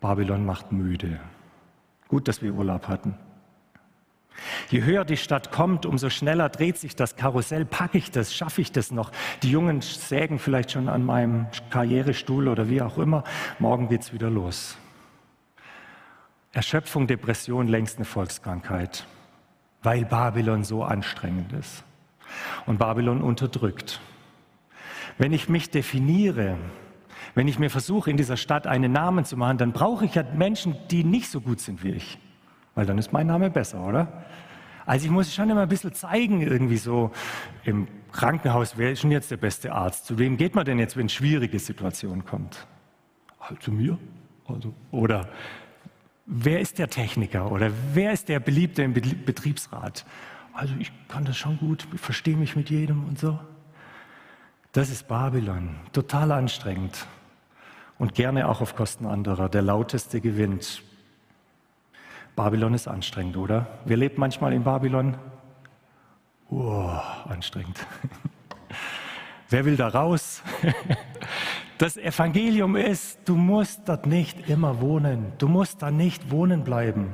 Babylon 0.00 0.46
macht 0.46 0.70
müde. 0.70 1.18
Gut, 2.06 2.28
dass 2.28 2.42
wir 2.42 2.54
Urlaub 2.54 2.86
hatten. 2.86 3.16
Je 4.70 4.82
höher 4.82 5.04
die 5.04 5.16
Stadt 5.16 5.52
kommt, 5.52 5.86
umso 5.86 6.10
schneller 6.10 6.48
dreht 6.48 6.78
sich 6.78 6.96
das 6.96 7.16
Karussell. 7.16 7.64
Packe 7.64 7.98
ich 7.98 8.10
das? 8.10 8.34
Schaffe 8.34 8.60
ich 8.60 8.72
das 8.72 8.90
noch? 8.90 9.12
Die 9.42 9.50
Jungen 9.50 9.80
sägen 9.80 10.38
vielleicht 10.38 10.72
schon 10.72 10.88
an 10.88 11.04
meinem 11.04 11.46
Karrierestuhl 11.70 12.48
oder 12.48 12.68
wie 12.68 12.82
auch 12.82 12.98
immer. 12.98 13.24
Morgen 13.58 13.88
geht's 13.88 14.12
wieder 14.12 14.30
los. 14.30 14.76
Erschöpfung, 16.52 17.06
Depression, 17.06 17.66
längst 17.66 17.96
eine 17.96 18.04
Volkskrankheit, 18.04 19.06
weil 19.82 20.04
Babylon 20.04 20.64
so 20.64 20.84
anstrengend 20.84 21.52
ist 21.52 21.82
und 22.66 22.78
Babylon 22.78 23.22
unterdrückt. 23.22 24.00
Wenn 25.18 25.32
ich 25.32 25.48
mich 25.48 25.70
definiere, 25.70 26.56
wenn 27.34 27.48
ich 27.48 27.58
mir 27.58 27.70
versuche, 27.70 28.10
in 28.10 28.16
dieser 28.16 28.36
Stadt 28.36 28.66
einen 28.66 28.92
Namen 28.92 29.24
zu 29.24 29.36
machen, 29.36 29.58
dann 29.58 29.72
brauche 29.72 30.04
ich 30.04 30.14
ja 30.14 30.24
Menschen, 30.34 30.76
die 30.90 31.04
nicht 31.04 31.30
so 31.30 31.40
gut 31.40 31.60
sind 31.60 31.82
wie 31.82 31.92
ich. 31.92 32.18
Weil 32.74 32.86
dann 32.86 32.98
ist 32.98 33.12
mein 33.12 33.26
Name 33.26 33.50
besser, 33.50 33.86
oder? 33.86 34.24
Also 34.86 35.06
ich 35.06 35.12
muss 35.12 35.32
schon 35.32 35.48
immer 35.50 35.62
ein 35.62 35.68
bisschen 35.68 35.92
zeigen, 35.92 36.40
irgendwie 36.40 36.76
so 36.76 37.12
im 37.64 37.86
Krankenhaus, 38.10 38.76
wer 38.76 38.92
ist 38.92 39.02
denn 39.02 39.10
jetzt 39.10 39.30
der 39.30 39.36
beste 39.36 39.72
Arzt? 39.72 40.06
Zu 40.06 40.18
wem 40.18 40.36
geht 40.36 40.54
man 40.54 40.64
denn 40.64 40.78
jetzt, 40.78 40.96
wenn 40.96 41.08
schwierige 41.08 41.58
Situation 41.58 42.24
kommt? 42.24 42.66
Halt 43.40 43.62
zu 43.62 43.72
mir. 43.72 43.98
Also, 44.46 44.74
oder 44.90 45.28
wer 46.26 46.60
ist 46.60 46.78
der 46.78 46.88
Techniker? 46.88 47.50
Oder 47.50 47.70
wer 47.92 48.12
ist 48.12 48.28
der 48.28 48.40
Beliebte 48.40 48.82
im 48.82 48.92
Betriebsrat? 48.92 50.04
Also 50.52 50.74
ich 50.78 50.92
kann 51.08 51.24
das 51.24 51.36
schon 51.36 51.58
gut, 51.58 51.86
ich 51.94 52.00
verstehe 52.00 52.36
mich 52.36 52.56
mit 52.56 52.68
jedem 52.68 53.04
und 53.06 53.18
so. 53.18 53.38
Das 54.72 54.90
ist 54.90 55.08
Babylon, 55.08 55.76
total 55.92 56.32
anstrengend 56.32 57.06
und 57.98 58.14
gerne 58.14 58.48
auch 58.48 58.60
auf 58.60 58.74
Kosten 58.74 59.06
anderer. 59.06 59.48
Der 59.48 59.62
lauteste 59.62 60.20
gewinnt. 60.20 60.82
Babylon 62.36 62.74
ist 62.74 62.88
anstrengend, 62.88 63.36
oder? 63.36 63.66
Wer 63.84 63.96
lebt 63.96 64.18
manchmal 64.18 64.52
in 64.52 64.64
Babylon? 64.64 65.16
Oh, 66.50 66.98
anstrengend. 67.28 67.86
Wer 69.50 69.64
will 69.64 69.76
da 69.76 69.88
raus? 69.88 70.42
Das 71.78 71.96
Evangelium 71.96 72.76
ist, 72.76 73.18
du 73.24 73.34
musst 73.34 73.88
dort 73.88 74.06
nicht 74.06 74.48
immer 74.48 74.80
wohnen. 74.80 75.32
Du 75.38 75.48
musst 75.48 75.82
da 75.82 75.90
nicht 75.90 76.30
wohnen 76.30 76.62
bleiben. 76.62 77.12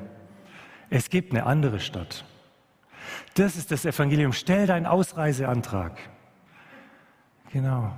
Es 0.90 1.08
gibt 1.08 1.32
eine 1.32 1.46
andere 1.46 1.80
Stadt. 1.80 2.26
Das 3.32 3.56
ist 3.56 3.70
das 3.70 3.86
Evangelium. 3.86 4.34
Stell 4.34 4.66
deinen 4.66 4.84
Ausreiseantrag. 4.84 5.98
Genau. 7.50 7.92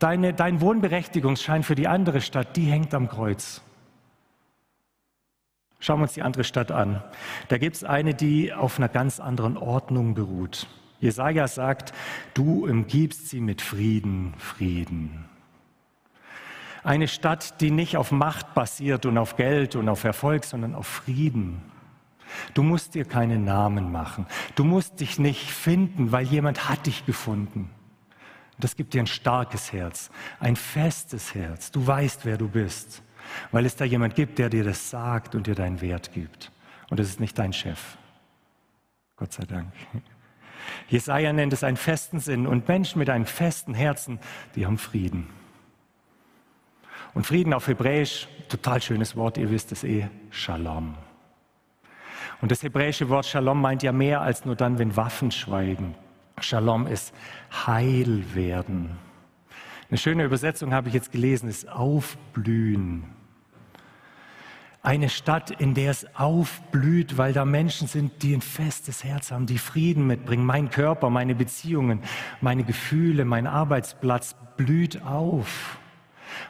Deine, 0.00 0.34
dein 0.34 0.60
Wohnberechtigungsschein 0.60 1.62
für 1.62 1.76
die 1.76 1.86
andere 1.86 2.20
Stadt, 2.20 2.56
die 2.56 2.64
hängt 2.64 2.94
am 2.94 3.08
Kreuz. 3.08 3.62
Schauen 5.80 6.00
wir 6.00 6.04
uns 6.04 6.14
die 6.14 6.22
andere 6.22 6.44
Stadt 6.44 6.72
an. 6.72 7.02
Da 7.48 7.58
gibt 7.58 7.76
es 7.76 7.84
eine, 7.84 8.14
die 8.14 8.52
auf 8.52 8.78
einer 8.78 8.88
ganz 8.88 9.20
anderen 9.20 9.56
Ordnung 9.56 10.14
beruht. 10.14 10.66
Jesaja 11.00 11.46
sagt, 11.46 11.92
du 12.34 12.66
umgibst 12.66 13.28
sie 13.28 13.40
mit 13.40 13.62
Frieden, 13.62 14.34
Frieden. 14.38 15.26
Eine 16.82 17.06
Stadt, 17.06 17.60
die 17.60 17.70
nicht 17.70 17.96
auf 17.96 18.10
Macht 18.10 18.54
basiert 18.54 19.06
und 19.06 19.18
auf 19.18 19.36
Geld 19.36 19.76
und 19.76 19.88
auf 19.88 20.04
Erfolg, 20.04 20.44
sondern 20.44 20.74
auf 20.74 20.86
Frieden. 20.86 21.62
Du 22.54 22.62
musst 22.62 22.94
dir 22.94 23.04
keine 23.04 23.38
Namen 23.38 23.92
machen. 23.92 24.26
Du 24.54 24.64
musst 24.64 25.00
dich 25.00 25.18
nicht 25.18 25.50
finden, 25.50 26.12
weil 26.12 26.24
jemand 26.26 26.68
hat 26.68 26.86
dich 26.86 27.06
gefunden. 27.06 27.70
Das 28.58 28.74
gibt 28.74 28.94
dir 28.94 29.02
ein 29.02 29.06
starkes 29.06 29.72
Herz, 29.72 30.10
ein 30.40 30.56
festes 30.56 31.34
Herz. 31.34 31.70
Du 31.70 31.86
weißt, 31.86 32.24
wer 32.24 32.36
du 32.36 32.48
bist, 32.48 33.02
weil 33.52 33.66
es 33.66 33.76
da 33.76 33.84
jemand 33.84 34.14
gibt, 34.14 34.38
der 34.38 34.50
dir 34.50 34.64
das 34.64 34.90
sagt 34.90 35.34
und 35.34 35.46
dir 35.46 35.54
deinen 35.54 35.80
Wert 35.80 36.12
gibt. 36.12 36.50
Und 36.90 37.00
es 37.00 37.08
ist 37.08 37.20
nicht 37.20 37.38
dein 37.38 37.52
Chef. 37.52 37.96
Gott 39.16 39.32
sei 39.32 39.44
Dank. 39.44 39.72
Jesaja 40.88 41.32
nennt 41.32 41.52
es 41.52 41.64
einen 41.64 41.76
festen 41.76 42.20
Sinn 42.20 42.46
und 42.46 42.68
Menschen 42.68 42.98
mit 42.98 43.10
einem 43.10 43.26
festen 43.26 43.74
Herzen, 43.74 44.18
die 44.54 44.66
haben 44.66 44.78
Frieden. 44.78 45.28
Und 47.14 47.26
Frieden 47.26 47.52
auf 47.52 47.66
Hebräisch, 47.66 48.28
total 48.48 48.80
schönes 48.82 49.16
Wort, 49.16 49.38
ihr 49.38 49.50
wisst 49.50 49.72
es 49.72 49.82
eh, 49.84 50.08
Shalom. 50.30 50.94
Und 52.40 52.52
das 52.52 52.62
hebräische 52.62 53.08
Wort 53.08 53.26
Shalom 53.26 53.60
meint 53.60 53.82
ja 53.82 53.92
mehr 53.92 54.20
als 54.20 54.44
nur 54.44 54.54
dann, 54.54 54.78
wenn 54.78 54.96
Waffen 54.96 55.30
schweigen. 55.30 55.94
Shalom 56.40 56.86
ist 56.86 57.12
heil 57.66 58.24
werden. 58.34 58.96
Eine 59.90 59.98
schöne 59.98 60.24
Übersetzung 60.24 60.72
habe 60.72 60.88
ich 60.88 60.94
jetzt 60.94 61.10
gelesen, 61.10 61.48
ist 61.48 61.68
aufblühen. 61.68 63.04
Eine 64.82 65.08
Stadt, 65.08 65.50
in 65.50 65.74
der 65.74 65.90
es 65.90 66.06
aufblüht, 66.14 67.18
weil 67.18 67.32
da 67.32 67.44
Menschen 67.44 67.88
sind, 67.88 68.22
die 68.22 68.34
ein 68.34 68.40
festes 68.40 69.02
Herz 69.02 69.32
haben, 69.32 69.46
die 69.46 69.58
Frieden 69.58 70.06
mitbringen. 70.06 70.46
Mein 70.46 70.70
Körper, 70.70 71.10
meine 71.10 71.34
Beziehungen, 71.34 72.00
meine 72.40 72.62
Gefühle, 72.62 73.24
mein 73.24 73.48
Arbeitsplatz 73.48 74.36
blüht 74.56 75.02
auf. 75.02 75.78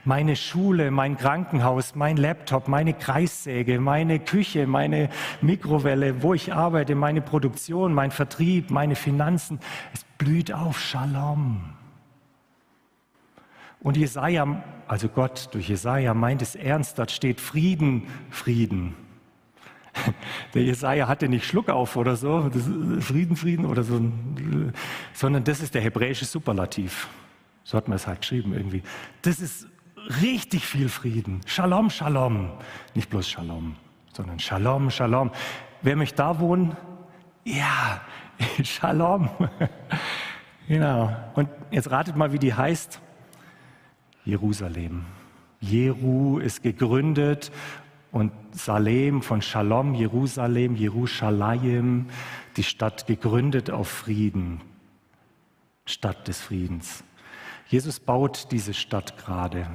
Meine 0.05 0.37
Schule, 0.37 0.91
mein 0.91 1.17
Krankenhaus, 1.17 1.95
mein 1.95 2.17
Laptop, 2.19 2.69
meine 2.69 2.93
Kreissäge, 2.93 3.81
meine 3.81 4.19
Küche, 4.19 4.67
meine 4.67 5.09
Mikrowelle, 5.41 6.23
wo 6.23 6.35
ich 6.35 6.53
arbeite, 6.53 6.95
meine 6.95 7.23
Produktion, 7.23 7.95
mein 7.95 8.11
Vertrieb, 8.11 8.71
meine 8.71 8.95
Finanzen. 8.95 9.59
Es 9.95 10.05
blüht 10.19 10.53
auf 10.53 10.79
Shalom. 10.79 11.78
Und 13.81 13.97
Jesaja, 13.97 14.63
also 14.87 15.09
Gott 15.09 15.49
durch 15.53 15.69
Jesaja 15.69 16.15
meint 16.15 16.43
es 16.43 16.55
ernst, 16.55 16.99
dort 16.99 17.11
steht 17.11 17.41
Frieden, 17.41 18.09
Frieden. 18.31 18.95
Der 20.55 20.63
Jesaja 20.63 21.09
hatte 21.09 21.29
nicht 21.29 21.45
Schluck 21.45 21.69
auf 21.69 21.97
oder 21.97 22.17
so, 22.17 22.51
Frieden, 23.01 23.37
Frieden 23.37 23.65
oder 23.65 23.83
so, 23.83 24.01
sondern 25.13 25.45
das 25.45 25.61
ist 25.61 25.75
der 25.75 25.83
hebräische 25.83 26.25
Superlativ. 26.25 27.09
So 27.65 27.77
hat 27.77 27.89
man 27.89 27.97
es 27.97 28.07
halt 28.07 28.21
geschrieben 28.21 28.55
irgendwie. 28.55 28.83
Das 29.23 29.41
ist 29.41 29.69
richtig 30.23 30.65
viel 30.65 30.89
Frieden. 30.89 31.41
Shalom, 31.47 31.91
Shalom. 31.91 32.51
Nicht 32.95 33.11
bloß 33.11 33.29
Shalom, 33.29 33.77
sondern 34.13 34.39
Shalom, 34.39 34.91
Shalom. 34.91 35.31
Wer 35.83 35.97
möchte 35.97 36.17
da 36.17 36.41
wohnen? 36.41 36.77
Ja, 37.45 38.01
Shalom. 38.63 39.29
genau. 40.69 41.15
Und 41.35 41.49
jetzt 41.71 41.91
ratet 41.91 42.17
mal, 42.17 42.33
wie 42.33 42.39
die 42.39 42.55
heißt. 42.55 43.01
Jerusalem. 44.29 45.07
Jeru 45.59 46.39
ist 46.39 46.63
gegründet 46.63 47.51
und 48.13 48.31
Salem 48.53 49.23
von 49.23 49.41
Shalom, 49.41 49.95
Jerusalem, 49.95 50.77
Jerusalem, 50.77 52.11
die 52.59 52.63
Stadt 52.63 53.07
gegründet 53.07 53.71
auf 53.71 53.89
Frieden, 53.89 54.61
Stadt 55.87 56.29
des 56.29 56.43
Friedens. 56.43 57.03
Jesus 57.69 58.01
baut 58.01 58.49
diese 58.53 58.75
Stadt 58.75 59.17
gerade. 59.17 59.67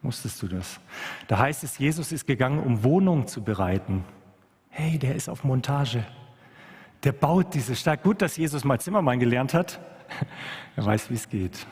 Wusstest 0.00 0.40
du 0.40 0.48
das? 0.48 0.80
Da 1.28 1.38
heißt 1.38 1.62
es, 1.62 1.78
Jesus 1.78 2.10
ist 2.10 2.26
gegangen, 2.26 2.60
um 2.60 2.84
Wohnung 2.84 3.26
zu 3.26 3.42
bereiten. 3.42 4.02
Hey, 4.70 4.98
der 4.98 5.14
ist 5.14 5.28
auf 5.28 5.44
Montage. 5.44 6.06
Der 7.02 7.12
baut 7.12 7.52
diese 7.52 7.76
Stadt. 7.76 8.02
Gut, 8.02 8.22
dass 8.22 8.38
Jesus 8.38 8.64
mal 8.64 8.80
Zimmermann 8.80 9.20
gelernt 9.20 9.52
hat. 9.52 9.78
er 10.76 10.86
weiß, 10.86 11.10
wie 11.10 11.14
es 11.14 11.28
geht. 11.28 11.66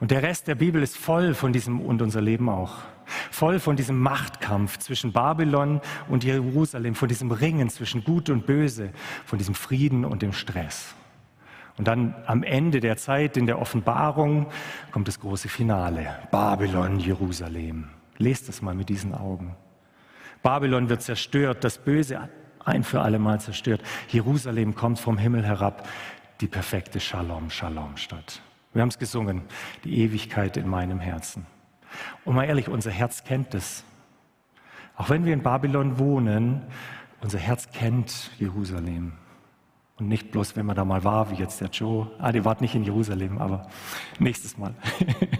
Und 0.00 0.10
der 0.10 0.22
Rest 0.22 0.48
der 0.48 0.54
Bibel 0.54 0.82
ist 0.82 0.96
voll 0.96 1.34
von 1.34 1.52
diesem 1.52 1.80
und 1.80 2.00
unser 2.00 2.22
Leben 2.22 2.48
auch. 2.48 2.78
Voll 3.30 3.60
von 3.60 3.76
diesem 3.76 3.98
Machtkampf 3.98 4.78
zwischen 4.78 5.12
Babylon 5.12 5.80
und 6.08 6.24
Jerusalem, 6.24 6.94
von 6.94 7.08
diesem 7.08 7.30
Ringen 7.30 7.68
zwischen 7.68 8.02
Gut 8.02 8.30
und 8.30 8.46
Böse, 8.46 8.90
von 9.26 9.38
diesem 9.38 9.54
Frieden 9.54 10.04
und 10.06 10.22
dem 10.22 10.32
Stress. 10.32 10.94
Und 11.76 11.86
dann 11.86 12.14
am 12.26 12.42
Ende 12.42 12.80
der 12.80 12.96
Zeit, 12.96 13.36
in 13.36 13.46
der 13.46 13.58
Offenbarung, 13.58 14.46
kommt 14.90 15.08
das 15.08 15.20
große 15.20 15.48
Finale. 15.48 16.18
Babylon, 16.30 16.98
Jerusalem. 16.98 17.88
Lest 18.16 18.48
das 18.48 18.62
mal 18.62 18.74
mit 18.74 18.88
diesen 18.88 19.14
Augen. 19.14 19.56
Babylon 20.42 20.88
wird 20.88 21.02
zerstört, 21.02 21.64
das 21.64 21.78
Böse 21.78 22.28
ein 22.64 22.84
für 22.84 23.00
alle 23.00 23.18
Mal 23.18 23.40
zerstört. 23.40 23.82
Jerusalem 24.08 24.74
kommt 24.74 24.98
vom 24.98 25.18
Himmel 25.18 25.44
herab, 25.44 25.86
die 26.40 26.46
perfekte 26.46 27.00
Shalom, 27.00 27.50
Shalom-Stadt. 27.50 28.42
Wir 28.72 28.82
haben 28.82 28.88
es 28.88 28.98
gesungen, 28.98 29.42
die 29.84 29.98
Ewigkeit 29.98 30.56
in 30.56 30.68
meinem 30.68 31.00
Herzen. 31.00 31.46
Und 32.24 32.36
mal 32.36 32.44
ehrlich, 32.44 32.68
unser 32.68 32.90
Herz 32.90 33.24
kennt 33.24 33.54
es. 33.54 33.84
Auch 34.96 35.10
wenn 35.10 35.24
wir 35.24 35.32
in 35.32 35.42
Babylon 35.42 35.98
wohnen, 35.98 36.62
unser 37.20 37.38
Herz 37.38 37.70
kennt 37.72 38.30
Jerusalem. 38.38 39.12
Und 39.98 40.08
nicht 40.08 40.30
bloß, 40.30 40.56
wenn 40.56 40.66
man 40.66 40.76
da 40.76 40.84
mal 40.84 41.04
war, 41.04 41.30
wie 41.30 41.34
jetzt 41.34 41.60
der 41.60 41.68
Joe. 41.68 42.10
Ah, 42.18 42.32
die 42.32 42.44
war 42.44 42.56
nicht 42.60 42.74
in 42.74 42.84
Jerusalem, 42.84 43.38
aber 43.38 43.68
nächstes 44.18 44.56
Mal. 44.56 44.74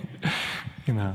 genau. 0.87 1.15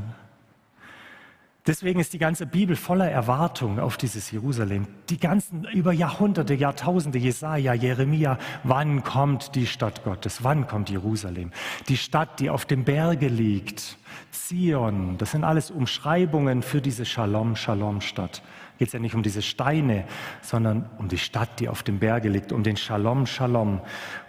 Deswegen 1.68 2.00
ist 2.00 2.14
die 2.14 2.20
ganze 2.20 2.46
Bibel 2.46 2.76
voller 2.76 3.10
Erwartung 3.10 3.80
auf 3.80 3.98
dieses 3.98 4.30
Jerusalem. 4.30 4.86
Die 5.10 5.20
ganzen 5.20 5.64
über 5.66 5.94
Jahrhunderte, 5.94 6.54
Jahrtausende, 6.54 7.18
Jesaja, 7.18 7.74
Jeremia, 7.74 8.38
wann 8.64 9.04
kommt 9.04 9.56
die 9.56 9.66
Stadt 9.66 10.04
Gottes? 10.04 10.44
Wann 10.44 10.68
kommt 10.68 10.92
Jerusalem? 10.92 11.52
Die 11.88 11.98
Stadt, 11.98 12.40
die 12.40 12.52
auf 12.52 12.66
dem 12.66 12.84
Berge 12.84 13.30
liegt. 13.30 13.98
Zion, 14.32 15.18
das 15.18 15.32
sind 15.32 15.44
alles 15.44 15.72
Umschreibungen 15.72 16.62
für 16.62 16.82
diese 16.82 17.06
Shalom, 17.06 17.56
Shalom-Stadt 17.56 18.44
geht 18.78 18.90
es 18.90 18.94
ja 18.94 19.00
nicht 19.00 19.16
um 19.16 19.24
diese 19.24 19.42
Steine, 19.42 20.06
sondern 20.42 20.90
um 20.98 21.08
die 21.08 21.18
Stadt, 21.18 21.60
die 21.60 21.70
auf 21.70 21.84
dem 21.84 22.00
Berge 22.00 22.30
liegt, 22.30 22.52
um 22.52 22.64
den 22.64 22.78
Shalom, 22.78 23.26
Shalom. 23.26 23.82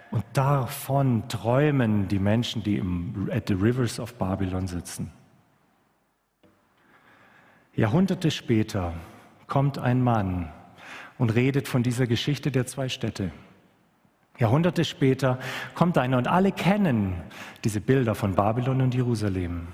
Und 0.09 0.23
davon 0.33 1.27
träumen 1.27 2.07
die 2.07 2.19
Menschen, 2.19 2.63
die 2.63 2.77
im, 2.77 3.29
at 3.31 3.47
the 3.47 3.53
rivers 3.53 3.99
of 3.99 4.13
Babylon 4.13 4.67
sitzen. 4.67 5.11
Jahrhunderte 7.77 8.31
später 8.31 8.93
kommt 9.47 9.77
ein 9.77 10.01
Mann 10.01 10.51
und 11.17 11.29
redet 11.33 11.69
von 11.69 11.83
dieser 11.83 12.07
Geschichte 12.07 12.51
der 12.51 12.65
zwei 12.65 12.89
Städte. 12.89 13.31
Jahrhunderte 14.37 14.83
später 14.83 15.39
kommt 15.73 15.97
einer 15.97 16.17
und 16.17 16.27
alle 16.27 16.51
kennen 16.51 17.15
diese 17.63 17.79
Bilder 17.79 18.15
von 18.15 18.35
Babylon 18.35 18.81
und 18.81 18.93
Jerusalem. 18.93 19.69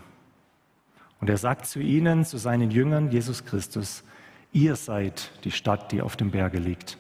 Und 1.19 1.29
er 1.29 1.37
sagt 1.37 1.65
zu 1.65 1.79
ihnen, 1.79 2.23
zu 2.23 2.37
seinen 2.37 2.69
Jüngern, 2.69 3.09
Jesus 3.09 3.45
Christus, 3.45 4.03
Ihr 4.53 4.75
seid 4.75 5.31
die 5.45 5.51
Stadt, 5.51 5.91
die 5.91 6.03
auf 6.03 6.15
dem 6.15 6.29
Berge 6.29 6.59
liegt. 6.59 6.99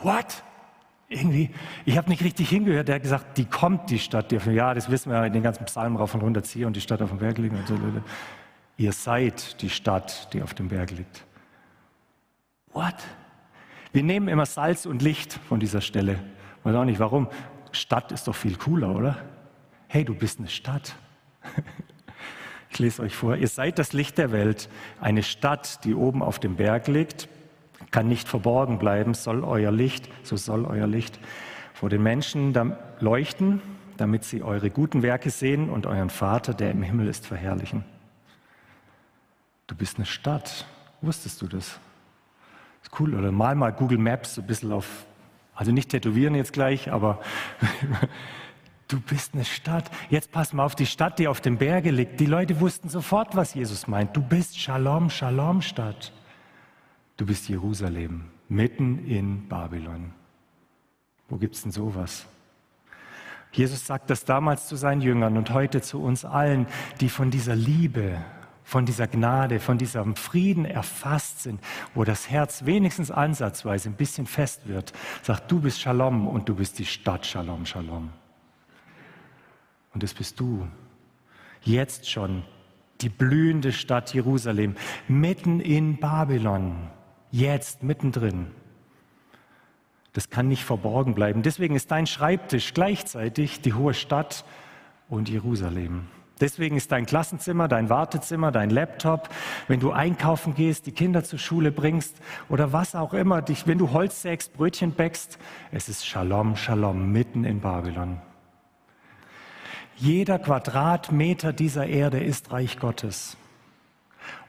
What? 0.00 0.44
Irgendwie, 1.08 1.50
ich 1.84 1.96
habe 1.96 2.08
nicht 2.08 2.22
richtig 2.22 2.48
hingehört. 2.48 2.86
Der 2.86 2.96
hat 2.96 3.02
gesagt, 3.02 3.38
die 3.38 3.44
kommt, 3.44 3.90
die 3.90 3.98
Stadt. 3.98 4.30
Die 4.30 4.36
auf, 4.36 4.46
ja, 4.46 4.72
das 4.72 4.88
wissen 4.88 5.10
wir 5.10 5.24
in 5.24 5.32
den 5.32 5.42
ganzen 5.42 5.64
Psalmen 5.64 5.96
rauf 5.96 6.14
und 6.14 6.20
runter 6.20 6.44
ziehen 6.44 6.66
und 6.66 6.76
die 6.76 6.80
Stadt 6.80 7.02
auf 7.02 7.08
dem 7.08 7.18
Berg 7.18 7.38
liegt. 7.38 7.56
Ihr 8.78 8.92
seid 8.92 9.60
die 9.60 9.70
Stadt, 9.70 10.32
die 10.32 10.40
auf 10.40 10.54
dem 10.54 10.68
Berg 10.68 10.92
liegt. 10.92 11.24
What? 12.72 12.94
Wir 13.92 14.04
nehmen 14.04 14.28
immer 14.28 14.46
Salz 14.46 14.86
und 14.86 15.02
Licht 15.02 15.32
von 15.48 15.58
dieser 15.58 15.80
Stelle. 15.80 16.20
Weiß 16.62 16.76
auch 16.76 16.84
nicht 16.84 17.00
warum. 17.00 17.28
Stadt 17.72 18.12
ist 18.12 18.28
doch 18.28 18.36
viel 18.36 18.56
cooler, 18.56 18.94
oder? 18.94 19.18
Hey, 19.88 20.04
du 20.04 20.14
bist 20.14 20.38
eine 20.38 20.48
Stadt. 20.48 20.94
Ich 22.70 22.78
lese 22.78 23.02
euch 23.02 23.16
vor. 23.16 23.34
Ihr 23.34 23.48
seid 23.48 23.78
das 23.78 23.94
Licht 23.94 24.18
der 24.18 24.30
Welt. 24.30 24.68
Eine 25.00 25.22
Stadt, 25.22 25.84
die 25.84 25.94
oben 25.94 26.22
auf 26.22 26.38
dem 26.38 26.56
Berg 26.56 26.86
liegt, 26.86 27.26
kann 27.90 28.08
nicht 28.08 28.28
verborgen 28.28 28.78
bleiben. 28.78 29.14
Soll 29.14 29.42
euer 29.42 29.72
Licht, 29.72 30.08
so 30.22 30.36
soll 30.36 30.66
euer 30.66 30.86
Licht 30.86 31.18
vor 31.72 31.88
den 31.88 32.02
Menschen 32.02 32.54
leuchten, 33.00 33.62
damit 33.96 34.24
sie 34.24 34.42
eure 34.42 34.68
guten 34.68 35.02
Werke 35.02 35.30
sehen 35.30 35.70
und 35.70 35.86
euren 35.86 36.10
Vater, 36.10 36.52
der 36.52 36.70
im 36.70 36.82
Himmel 36.82 37.08
ist, 37.08 37.26
verherrlichen. 37.26 37.84
Du 39.68 39.76
bist 39.76 39.96
eine 39.96 40.06
Stadt. 40.06 40.66
Wusstest 41.00 41.40
du 41.40 41.46
das? 41.46 41.78
Ist 42.82 42.98
cool. 42.98 43.14
Oder 43.14 43.30
mal 43.30 43.54
mal 43.54 43.70
Google 43.70 43.98
Maps 43.98 44.34
so 44.34 44.40
ein 44.40 44.46
bisschen 44.48 44.72
auf, 44.72 45.06
also 45.54 45.70
nicht 45.70 45.90
tätowieren 45.90 46.34
jetzt 46.34 46.52
gleich, 46.52 46.90
aber 46.90 47.20
du 48.88 48.98
bist 49.00 49.34
eine 49.34 49.44
Stadt. 49.44 49.88
Jetzt 50.10 50.32
pass 50.32 50.52
mal 50.52 50.64
auf 50.64 50.74
die 50.74 50.86
Stadt, 50.86 51.18
die 51.18 51.28
auf 51.28 51.40
dem 51.40 51.58
Berge 51.58 51.90
liegt. 51.90 52.18
Die 52.18 52.26
Leute 52.26 52.60
wussten 52.60 52.88
sofort, 52.88 53.36
was 53.36 53.54
Jesus 53.54 53.86
meint. 53.86 54.16
Du 54.16 54.22
bist 54.22 54.58
Shalom, 54.58 55.10
Shalom 55.10 55.62
Stadt. 55.62 56.12
Du 57.18 57.26
bist 57.26 57.48
Jerusalem, 57.48 58.24
mitten 58.48 59.04
in 59.06 59.48
Babylon. 59.48 60.12
Wo 61.28 61.36
gibt's 61.36 61.62
denn 61.62 61.72
sowas? 61.72 62.26
Jesus 63.52 63.86
sagt 63.86 64.08
das 64.08 64.24
damals 64.24 64.66
zu 64.66 64.76
seinen 64.76 65.00
Jüngern 65.00 65.36
und 65.36 65.50
heute 65.50 65.82
zu 65.82 66.02
uns 66.02 66.24
allen, 66.24 66.66
die 67.00 67.08
von 67.08 67.30
dieser 67.30 67.56
Liebe 67.56 68.18
von 68.68 68.84
dieser 68.84 69.06
Gnade, 69.06 69.60
von 69.60 69.78
diesem 69.78 70.14
Frieden 70.14 70.66
erfasst 70.66 71.44
sind, 71.44 71.58
wo 71.94 72.04
das 72.04 72.28
Herz 72.28 72.66
wenigstens 72.66 73.10
ansatzweise 73.10 73.88
ein 73.88 73.94
bisschen 73.94 74.26
fest 74.26 74.68
wird, 74.68 74.92
sagt, 75.22 75.50
du 75.50 75.62
bist 75.62 75.80
Shalom 75.80 76.28
und 76.28 76.50
du 76.50 76.56
bist 76.56 76.78
die 76.78 76.84
Stadt 76.84 77.24
Shalom, 77.24 77.64
Shalom. 77.64 78.10
Und 79.94 80.02
das 80.02 80.12
bist 80.12 80.38
du. 80.38 80.68
Jetzt 81.62 82.10
schon 82.10 82.44
die 83.00 83.08
blühende 83.08 83.72
Stadt 83.72 84.12
Jerusalem, 84.12 84.76
mitten 85.08 85.60
in 85.60 85.96
Babylon, 85.96 86.90
jetzt 87.30 87.82
mittendrin. 87.82 88.48
Das 90.12 90.28
kann 90.28 90.46
nicht 90.46 90.64
verborgen 90.64 91.14
bleiben. 91.14 91.42
Deswegen 91.42 91.74
ist 91.74 91.90
dein 91.90 92.06
Schreibtisch 92.06 92.74
gleichzeitig 92.74 93.62
die 93.62 93.72
hohe 93.72 93.94
Stadt 93.94 94.44
und 95.08 95.30
Jerusalem. 95.30 96.08
Deswegen 96.40 96.76
ist 96.76 96.92
dein 96.92 97.06
Klassenzimmer, 97.06 97.68
dein 97.68 97.88
Wartezimmer, 97.88 98.52
dein 98.52 98.70
Laptop, 98.70 99.28
wenn 99.66 99.80
du 99.80 99.92
einkaufen 99.92 100.54
gehst, 100.54 100.86
die 100.86 100.92
Kinder 100.92 101.24
zur 101.24 101.38
Schule 101.38 101.72
bringst 101.72 102.16
oder 102.48 102.72
was 102.72 102.94
auch 102.94 103.14
immer, 103.14 103.42
dich, 103.42 103.66
wenn 103.66 103.78
du 103.78 103.92
Holz 103.92 104.22
sägst, 104.22 104.54
Brötchen 104.54 104.92
bäckst, 104.92 105.38
es 105.72 105.88
ist 105.88 106.06
Shalom, 106.06 106.56
Shalom 106.56 107.10
mitten 107.10 107.44
in 107.44 107.60
Babylon. 107.60 108.20
Jeder 109.96 110.38
Quadratmeter 110.38 111.52
dieser 111.52 111.86
Erde 111.86 112.20
ist 112.20 112.52
Reich 112.52 112.78
Gottes. 112.78 113.36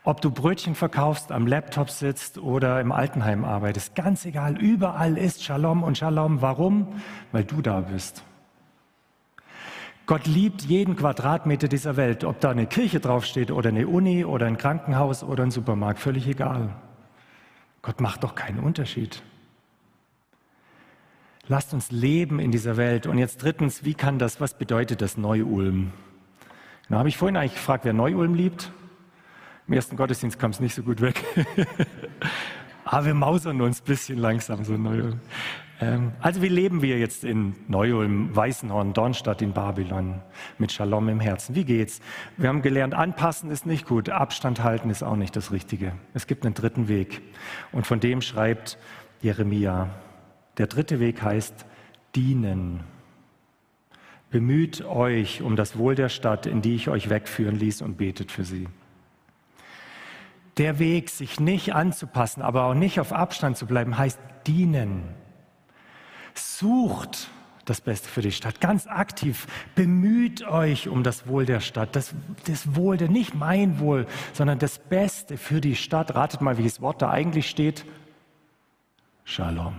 Ob 0.03 0.21
du 0.21 0.31
Brötchen 0.31 0.75
verkaufst, 0.75 1.31
am 1.31 1.47
Laptop 1.47 1.89
sitzt 1.89 2.37
oder 2.37 2.79
im 2.79 2.91
Altenheim 2.91 3.43
arbeitest, 3.43 3.95
ganz 3.95 4.25
egal, 4.25 4.57
überall 4.57 5.17
ist 5.17 5.43
Shalom 5.43 5.83
und 5.83 5.97
Shalom. 5.97 6.41
Warum? 6.41 6.87
Weil 7.31 7.43
du 7.43 7.61
da 7.61 7.81
bist. 7.81 8.23
Gott 10.09 10.25
liebt 10.25 10.63
jeden 10.63 10.95
Quadratmeter 10.95 11.67
dieser 11.67 11.95
Welt, 11.95 12.23
ob 12.23 12.39
da 12.39 12.49
eine 12.49 12.65
Kirche 12.65 12.99
draufsteht 12.99 13.51
oder 13.51 13.69
eine 13.69 13.87
Uni 13.87 14.25
oder 14.25 14.47
ein 14.47 14.57
Krankenhaus 14.57 15.23
oder 15.23 15.43
ein 15.43 15.51
Supermarkt, 15.51 15.99
völlig 15.99 16.25
egal. 16.27 16.73
Gott 17.83 18.01
macht 18.01 18.23
doch 18.23 18.33
keinen 18.33 18.57
Unterschied. 18.57 19.21
Lasst 21.47 21.75
uns 21.75 21.91
leben 21.91 22.39
in 22.39 22.49
dieser 22.49 22.75
Welt. 22.75 23.05
Und 23.05 23.19
jetzt 23.19 23.43
drittens, 23.43 23.85
wie 23.85 23.93
kann 23.93 24.17
das, 24.17 24.41
was 24.41 24.57
bedeutet 24.57 25.03
das 25.03 25.15
Neu-Ulm? 25.15 25.91
Da 26.89 26.97
habe 26.97 27.09
ich 27.09 27.15
vorhin 27.15 27.37
eigentlich 27.37 27.53
gefragt, 27.53 27.85
wer 27.85 27.93
Neu-Ulm 27.93 28.33
liebt. 28.33 28.71
Im 29.67 29.73
ersten 29.75 29.95
Gottesdienst 29.95 30.39
kam 30.39 30.49
es 30.49 30.59
nicht 30.59 30.73
so 30.73 30.81
gut 30.81 31.01
weg. 31.01 31.23
Aber 32.83 33.05
wir 33.05 33.13
mausern 33.13 33.61
uns 33.61 33.81
ein 33.81 33.85
bisschen 33.85 34.17
langsam 34.17 34.65
so 34.65 34.73
Neu-Ulm. 34.73 35.19
Ähm, 35.81 36.11
also 36.19 36.41
wie 36.41 36.49
leben 36.49 36.81
wir 36.81 36.99
jetzt 36.99 37.23
in 37.23 37.55
Neu-Ulm, 37.67 38.35
Weißenhorn, 38.35 38.93
Dornstadt 38.93 39.41
in 39.41 39.53
Babylon 39.53 40.21
mit 40.57 40.71
Shalom 40.71 41.07
im 41.09 41.19
Herzen? 41.19 41.55
Wie 41.55 41.63
geht's? 41.63 42.01
Wir 42.37 42.49
haben 42.49 42.61
gelernt, 42.61 42.93
anpassen 42.93 43.49
ist 43.49 43.65
nicht 43.65 43.87
gut, 43.87 44.09
Abstand 44.09 44.63
halten 44.63 44.89
ist 44.89 45.03
auch 45.03 45.15
nicht 45.15 45.35
das 45.35 45.51
Richtige. 45.51 45.93
Es 46.13 46.27
gibt 46.27 46.45
einen 46.45 46.55
dritten 46.55 46.87
Weg 46.87 47.21
und 47.71 47.87
von 47.87 47.99
dem 47.99 48.21
schreibt 48.21 48.77
Jeremia. 49.21 49.89
Der 50.57 50.67
dritte 50.67 50.99
Weg 50.99 51.21
heißt 51.21 51.65
dienen. 52.15 52.81
Bemüht 54.31 54.85
euch 54.85 55.41
um 55.41 55.55
das 55.55 55.77
Wohl 55.77 55.95
der 55.95 56.09
Stadt, 56.09 56.45
in 56.45 56.61
die 56.61 56.75
ich 56.75 56.89
euch 56.89 57.09
wegführen 57.09 57.55
ließ 57.55 57.81
und 57.81 57.97
betet 57.97 58.31
für 58.31 58.43
sie. 58.43 58.67
Der 60.57 60.77
Weg, 60.77 61.09
sich 61.09 61.39
nicht 61.39 61.73
anzupassen, 61.73 62.41
aber 62.41 62.65
auch 62.65 62.73
nicht 62.73 62.99
auf 62.99 63.13
Abstand 63.13 63.55
zu 63.57 63.65
bleiben, 63.65 63.97
heißt 63.97 64.19
dienen. 64.45 65.15
Sucht 66.39 67.29
das 67.65 67.81
Beste 67.81 68.09
für 68.09 68.21
die 68.21 68.31
Stadt, 68.31 68.61
ganz 68.61 68.87
aktiv. 68.87 69.45
Bemüht 69.75 70.43
euch 70.47 70.87
um 70.87 71.03
das 71.03 71.27
Wohl 71.27 71.45
der 71.45 71.59
Stadt, 71.59 71.95
das, 71.95 72.15
das 72.45 72.75
Wohl, 72.75 72.97
der, 72.97 73.09
nicht 73.09 73.35
mein 73.35 73.79
Wohl, 73.79 74.07
sondern 74.33 74.57
das 74.57 74.79
Beste 74.79 75.37
für 75.37 75.61
die 75.61 75.75
Stadt. 75.75 76.15
Ratet 76.15 76.41
mal, 76.41 76.57
wie 76.57 76.63
das 76.63 76.81
Wort 76.81 77.01
da 77.01 77.11
eigentlich 77.11 77.49
steht. 77.49 77.85
Shalom. 79.23 79.75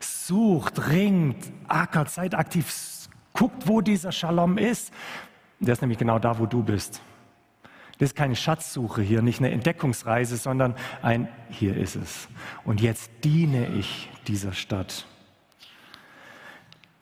Sucht, 0.00 0.88
ringt, 0.88 1.52
ackert, 1.66 2.10
seid 2.10 2.34
aktiv, 2.34 3.08
guckt, 3.32 3.68
wo 3.68 3.80
dieser 3.80 4.12
Shalom 4.12 4.56
ist. 4.56 4.92
Der 5.60 5.72
ist 5.72 5.82
nämlich 5.82 5.98
genau 5.98 6.18
da, 6.18 6.38
wo 6.38 6.46
du 6.46 6.62
bist. 6.62 7.02
Das 7.98 8.10
ist 8.10 8.16
keine 8.16 8.36
Schatzsuche 8.36 9.02
hier, 9.02 9.22
nicht 9.22 9.40
eine 9.40 9.50
Entdeckungsreise, 9.50 10.36
sondern 10.36 10.74
ein, 11.02 11.28
hier 11.50 11.76
ist 11.76 11.96
es. 11.96 12.28
Und 12.64 12.80
jetzt 12.80 13.10
diene 13.24 13.66
ich 13.68 14.08
dieser 14.28 14.52
Stadt. 14.52 15.06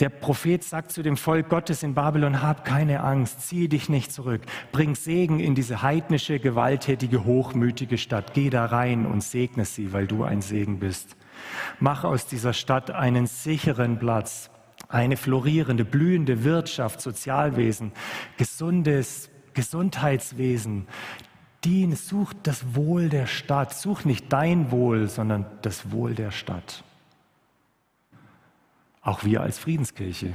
Der 0.00 0.11
Prophet 0.11 0.62
sagt 0.62 0.92
zu 0.92 1.02
dem 1.02 1.16
Volk 1.16 1.48
Gottes 1.48 1.82
in 1.82 1.94
Babylon, 1.94 2.42
hab 2.42 2.66
keine 2.66 3.02
Angst, 3.02 3.48
zieh 3.48 3.68
dich 3.68 3.88
nicht 3.88 4.12
zurück, 4.12 4.42
bring 4.70 4.94
Segen 4.94 5.40
in 5.40 5.54
diese 5.54 5.80
heidnische, 5.80 6.38
gewalttätige, 6.38 7.24
hochmütige 7.24 7.96
Stadt. 7.96 8.35
Geh 8.35 8.50
da 8.50 8.66
rein 8.66 9.06
und 9.06 9.22
segne 9.22 9.64
sie, 9.64 9.94
weil 9.94 10.06
du 10.06 10.22
ein 10.22 10.42
Segen 10.42 10.80
bist. 10.80 11.16
Mach 11.80 12.04
aus 12.04 12.26
dieser 12.26 12.52
Stadt 12.52 12.90
einen 12.90 13.26
sicheren 13.26 13.98
Platz, 13.98 14.50
eine 14.88 15.16
florierende, 15.16 15.87
blühende 15.87 16.44
Wirtschaft, 16.44 17.00
Sozialwesen, 17.00 17.92
gesundes 18.37 19.30
Gesundheitswesen. 19.57 20.87
Dien, 21.64 21.97
such 21.97 22.33
das 22.45 22.77
Wohl 22.77 23.09
der 23.09 23.27
Stadt. 23.27 23.75
Such 23.75 24.05
nicht 24.05 24.33
dein 24.33 24.71
Wohl, 24.71 25.09
sondern 25.09 25.47
das 25.62 25.90
Wohl 25.90 26.14
der 26.14 26.31
Stadt. 26.31 26.85
Auch 29.01 29.25
wir 29.25 29.40
als 29.40 29.59
Friedenskirche. 29.59 30.35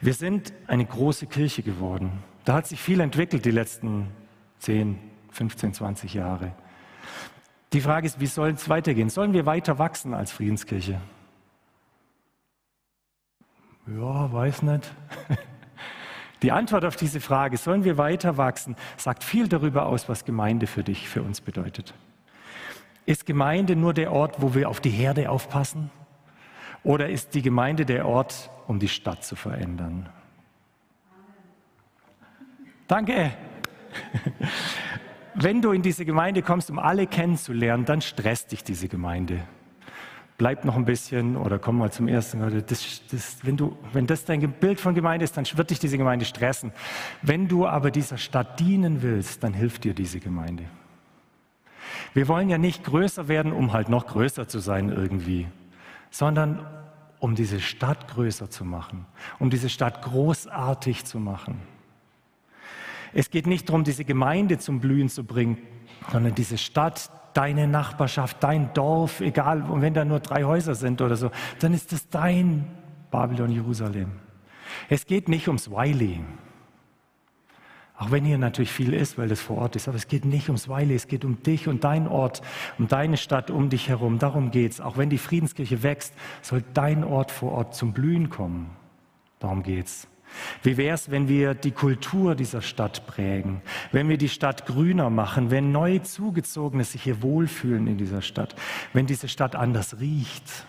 Wir 0.00 0.14
sind 0.14 0.52
eine 0.66 0.86
große 0.86 1.26
Kirche 1.26 1.62
geworden. 1.62 2.22
Da 2.44 2.54
hat 2.54 2.66
sich 2.66 2.80
viel 2.80 3.00
entwickelt 3.00 3.44
die 3.44 3.50
letzten 3.50 4.06
10, 4.60 4.98
15, 5.32 5.74
20 5.74 6.14
Jahre. 6.14 6.52
Die 7.72 7.80
Frage 7.80 8.06
ist, 8.06 8.20
wie 8.20 8.26
soll 8.26 8.50
es 8.50 8.68
weitergehen? 8.68 9.10
Sollen 9.10 9.32
wir 9.32 9.44
weiter 9.44 9.78
wachsen 9.78 10.14
als 10.14 10.32
Friedenskirche? 10.32 11.00
Ja, 13.86 14.32
weiß 14.32 14.62
nicht. 14.62 14.90
Die 16.42 16.52
Antwort 16.52 16.84
auf 16.84 16.96
diese 16.96 17.20
Frage, 17.20 17.56
sollen 17.56 17.84
wir 17.84 17.98
weiter 17.98 18.36
wachsen, 18.36 18.76
sagt 18.96 19.24
viel 19.24 19.48
darüber 19.48 19.86
aus, 19.86 20.08
was 20.08 20.24
Gemeinde 20.24 20.66
für 20.66 20.82
dich, 20.82 21.08
für 21.08 21.22
uns 21.22 21.40
bedeutet. 21.40 21.94
Ist 23.06 23.26
Gemeinde 23.26 23.76
nur 23.76 23.92
der 23.92 24.12
Ort, 24.12 24.40
wo 24.40 24.54
wir 24.54 24.68
auf 24.68 24.80
die 24.80 24.90
Herde 24.90 25.30
aufpassen? 25.30 25.90
Oder 26.82 27.10
ist 27.10 27.34
die 27.34 27.42
Gemeinde 27.42 27.84
der 27.84 28.06
Ort, 28.06 28.50
um 28.66 28.78
die 28.78 28.88
Stadt 28.88 29.24
zu 29.24 29.36
verändern? 29.36 30.08
Danke. 32.88 33.32
Wenn 35.34 35.62
du 35.62 35.72
in 35.72 35.82
diese 35.82 36.04
Gemeinde 36.04 36.42
kommst, 36.42 36.70
um 36.70 36.78
alle 36.78 37.06
kennenzulernen, 37.06 37.84
dann 37.84 38.00
stresst 38.00 38.52
dich 38.52 38.64
diese 38.64 38.88
Gemeinde. 38.88 39.42
Bleib 40.40 40.64
noch 40.64 40.74
ein 40.74 40.86
bisschen 40.86 41.36
oder 41.36 41.58
komm 41.58 41.76
mal 41.76 41.92
zum 41.92 42.08
ersten. 42.08 42.40
Das, 42.66 43.02
das, 43.10 43.36
wenn, 43.42 43.58
du, 43.58 43.76
wenn 43.92 44.06
das 44.06 44.24
dein 44.24 44.40
Bild 44.52 44.80
von 44.80 44.94
Gemeinde 44.94 45.24
ist, 45.24 45.36
dann 45.36 45.44
wird 45.52 45.68
dich 45.68 45.80
diese 45.80 45.98
Gemeinde 45.98 46.24
stressen. 46.24 46.72
Wenn 47.20 47.46
du 47.46 47.66
aber 47.66 47.90
dieser 47.90 48.16
Stadt 48.16 48.58
dienen 48.58 49.02
willst, 49.02 49.44
dann 49.44 49.52
hilft 49.52 49.84
dir 49.84 49.92
diese 49.92 50.18
Gemeinde. 50.18 50.64
Wir 52.14 52.26
wollen 52.26 52.48
ja 52.48 52.56
nicht 52.56 52.84
größer 52.84 53.28
werden, 53.28 53.52
um 53.52 53.74
halt 53.74 53.90
noch 53.90 54.06
größer 54.06 54.48
zu 54.48 54.60
sein 54.60 54.88
irgendwie, 54.88 55.46
sondern 56.10 56.66
um 57.18 57.34
diese 57.34 57.60
Stadt 57.60 58.08
größer 58.08 58.48
zu 58.48 58.64
machen, 58.64 59.04
um 59.40 59.50
diese 59.50 59.68
Stadt 59.68 60.00
großartig 60.00 61.04
zu 61.04 61.18
machen. 61.18 61.60
Es 63.12 63.28
geht 63.28 63.46
nicht 63.46 63.68
darum, 63.68 63.84
diese 63.84 64.06
Gemeinde 64.06 64.58
zum 64.58 64.80
Blühen 64.80 65.10
zu 65.10 65.22
bringen, 65.22 65.58
sondern 66.10 66.34
diese 66.34 66.56
Stadt, 66.56 67.10
deine 67.34 67.66
Nachbarschaft, 67.68 68.38
dein 68.40 68.72
Dorf, 68.74 69.20
egal, 69.20 69.62
und 69.62 69.82
wenn 69.82 69.94
da 69.94 70.04
nur 70.04 70.20
drei 70.20 70.44
Häuser 70.44 70.74
sind 70.74 71.00
oder 71.00 71.16
so, 71.16 71.30
dann 71.60 71.74
ist 71.74 71.92
es 71.92 72.08
dein 72.08 72.66
Babylon 73.10 73.50
Jerusalem. 73.50 74.12
Es 74.88 75.06
geht 75.06 75.28
nicht 75.28 75.48
ums 75.48 75.70
Wiley. 75.70 76.20
Auch 78.00 78.10
wenn 78.10 78.24
hier 78.24 78.38
natürlich 78.38 78.72
viel 78.72 78.94
ist, 78.94 79.18
weil 79.18 79.28
das 79.28 79.40
vor 79.40 79.58
Ort 79.58 79.76
ist, 79.76 79.86
aber 79.86 79.98
es 79.98 80.08
geht 80.08 80.24
nicht 80.24 80.48
ums 80.48 80.70
Weile, 80.70 80.94
es 80.94 81.06
geht 81.06 81.22
um 81.22 81.42
dich 81.42 81.68
und 81.68 81.84
dein 81.84 82.08
Ort, 82.08 82.40
um 82.78 82.88
deine 82.88 83.18
Stadt 83.18 83.50
um 83.50 83.68
dich 83.68 83.90
herum. 83.90 84.18
Darum 84.18 84.50
geht's. 84.50 84.80
Auch 84.80 84.96
wenn 84.96 85.10
die 85.10 85.18
Friedenskirche 85.18 85.82
wächst, 85.82 86.14
soll 86.40 86.64
dein 86.72 87.04
Ort 87.04 87.30
vor 87.30 87.52
Ort 87.52 87.74
zum 87.74 87.92
Blühen 87.92 88.30
kommen. 88.30 88.70
Darum 89.38 89.62
geht's. 89.62 90.08
Wie 90.62 90.76
wäre 90.76 90.94
es, 90.94 91.10
wenn 91.10 91.28
wir 91.28 91.54
die 91.54 91.70
Kultur 91.70 92.34
dieser 92.34 92.62
Stadt 92.62 93.06
prägen, 93.06 93.62
wenn 93.92 94.08
wir 94.08 94.18
die 94.18 94.28
Stadt 94.28 94.66
grüner 94.66 95.10
machen, 95.10 95.50
wenn 95.50 95.72
neu 95.72 95.98
Zugezogene 95.98 96.84
sich 96.84 97.02
hier 97.02 97.22
wohlfühlen 97.22 97.86
in 97.86 97.96
dieser 97.96 98.22
Stadt, 98.22 98.54
wenn 98.92 99.06
diese 99.06 99.28
Stadt 99.28 99.56
anders 99.56 100.00
riecht, 100.00 100.66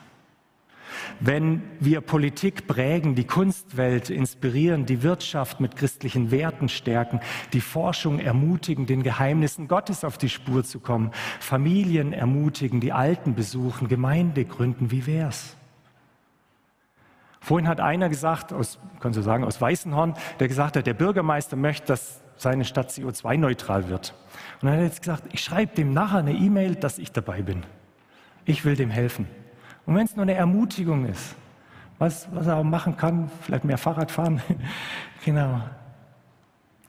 wenn 1.19 1.61
wir 1.79 2.01
Politik 2.01 2.67
prägen, 2.67 3.15
die 3.15 3.25
Kunstwelt 3.25 4.09
inspirieren, 4.09 4.85
die 4.85 5.03
Wirtschaft 5.03 5.59
mit 5.59 5.75
christlichen 5.75 6.31
Werten 6.31 6.69
stärken, 6.69 7.19
die 7.53 7.61
Forschung 7.61 8.19
ermutigen, 8.19 8.85
den 8.85 9.03
Geheimnissen 9.03 9.67
Gottes 9.67 10.03
auf 10.03 10.17
die 10.17 10.29
Spur 10.29 10.63
zu 10.63 10.79
kommen, 10.79 11.11
Familien 11.39 12.13
ermutigen, 12.13 12.79
die 12.79 12.91
Alten 12.91 13.35
besuchen, 13.35 13.87
Gemeinde 13.87 14.45
gründen, 14.45 14.91
wie 14.91 15.05
wär's? 15.05 15.57
Vorhin 17.41 17.67
hat 17.67 17.79
einer 17.79 18.07
gesagt, 18.07 18.53
aus, 18.53 18.77
kannst 18.99 19.17
du 19.17 19.23
sagen, 19.23 19.43
aus 19.43 19.59
Weißenhorn, 19.59 20.13
der 20.39 20.47
gesagt 20.47 20.77
hat, 20.77 20.85
der 20.85 20.93
Bürgermeister 20.93 21.55
möchte, 21.55 21.87
dass 21.87 22.21
seine 22.37 22.65
Stadt 22.65 22.91
CO2-neutral 22.91 23.89
wird. 23.89 24.13
Und 24.61 24.67
dann 24.67 24.73
hat 24.73 24.79
er 24.79 24.85
jetzt 24.85 25.01
gesagt, 25.01 25.23
ich 25.33 25.43
schreibe 25.43 25.73
dem 25.75 25.91
nachher 25.91 26.19
eine 26.19 26.33
E-Mail, 26.33 26.75
dass 26.75 26.99
ich 26.99 27.11
dabei 27.11 27.41
bin. 27.41 27.63
Ich 28.45 28.63
will 28.63 28.75
dem 28.75 28.91
helfen. 28.91 29.27
Und 29.87 29.95
wenn 29.95 30.05
es 30.05 30.15
nur 30.15 30.23
eine 30.23 30.35
Ermutigung 30.35 31.05
ist, 31.05 31.35
was, 31.97 32.27
was 32.31 32.45
er 32.45 32.57
auch 32.57 32.63
machen 32.63 32.95
kann, 32.95 33.31
vielleicht 33.41 33.65
mehr 33.65 33.79
Fahrrad 33.79 34.11
fahren, 34.11 34.41
genau. 35.25 35.61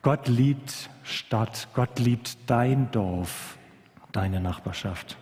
Gott 0.02 0.28
liebt 0.28 0.90
Stadt, 1.02 1.68
Gott 1.74 1.98
liebt 1.98 2.50
dein 2.50 2.90
Dorf, 2.90 3.56
deine 4.10 4.40
Nachbarschaft. 4.40 5.16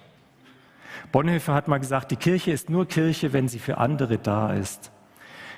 Bonhoeffer 1.13 1.55
hat 1.55 1.69
mal 1.69 1.79
gesagt, 1.79 2.11
die 2.11 2.17
Kirche 2.17 2.51
ist 2.51 2.69
nur 2.69 2.87
Kirche, 2.89 3.33
wenn 3.33 3.47
sie 3.47 3.59
für 3.59 3.79
andere 3.79 4.19
da 4.19 4.53
ist. 4.53 4.91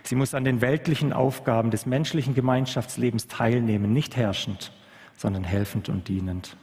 Sie 0.02 0.14
muss 0.14 0.34
an 0.34 0.44
den 0.44 0.60
weltlichen 0.60 1.12
Aufgaben 1.12 1.70
des 1.70 1.86
menschlichen 1.86 2.34
Gemeinschaftslebens 2.34 3.28
teilnehmen, 3.28 3.92
nicht 3.92 4.16
herrschend, 4.16 4.72
sondern 5.16 5.44
helfend 5.44 5.88
und 5.88 6.08
dienend. 6.08 6.56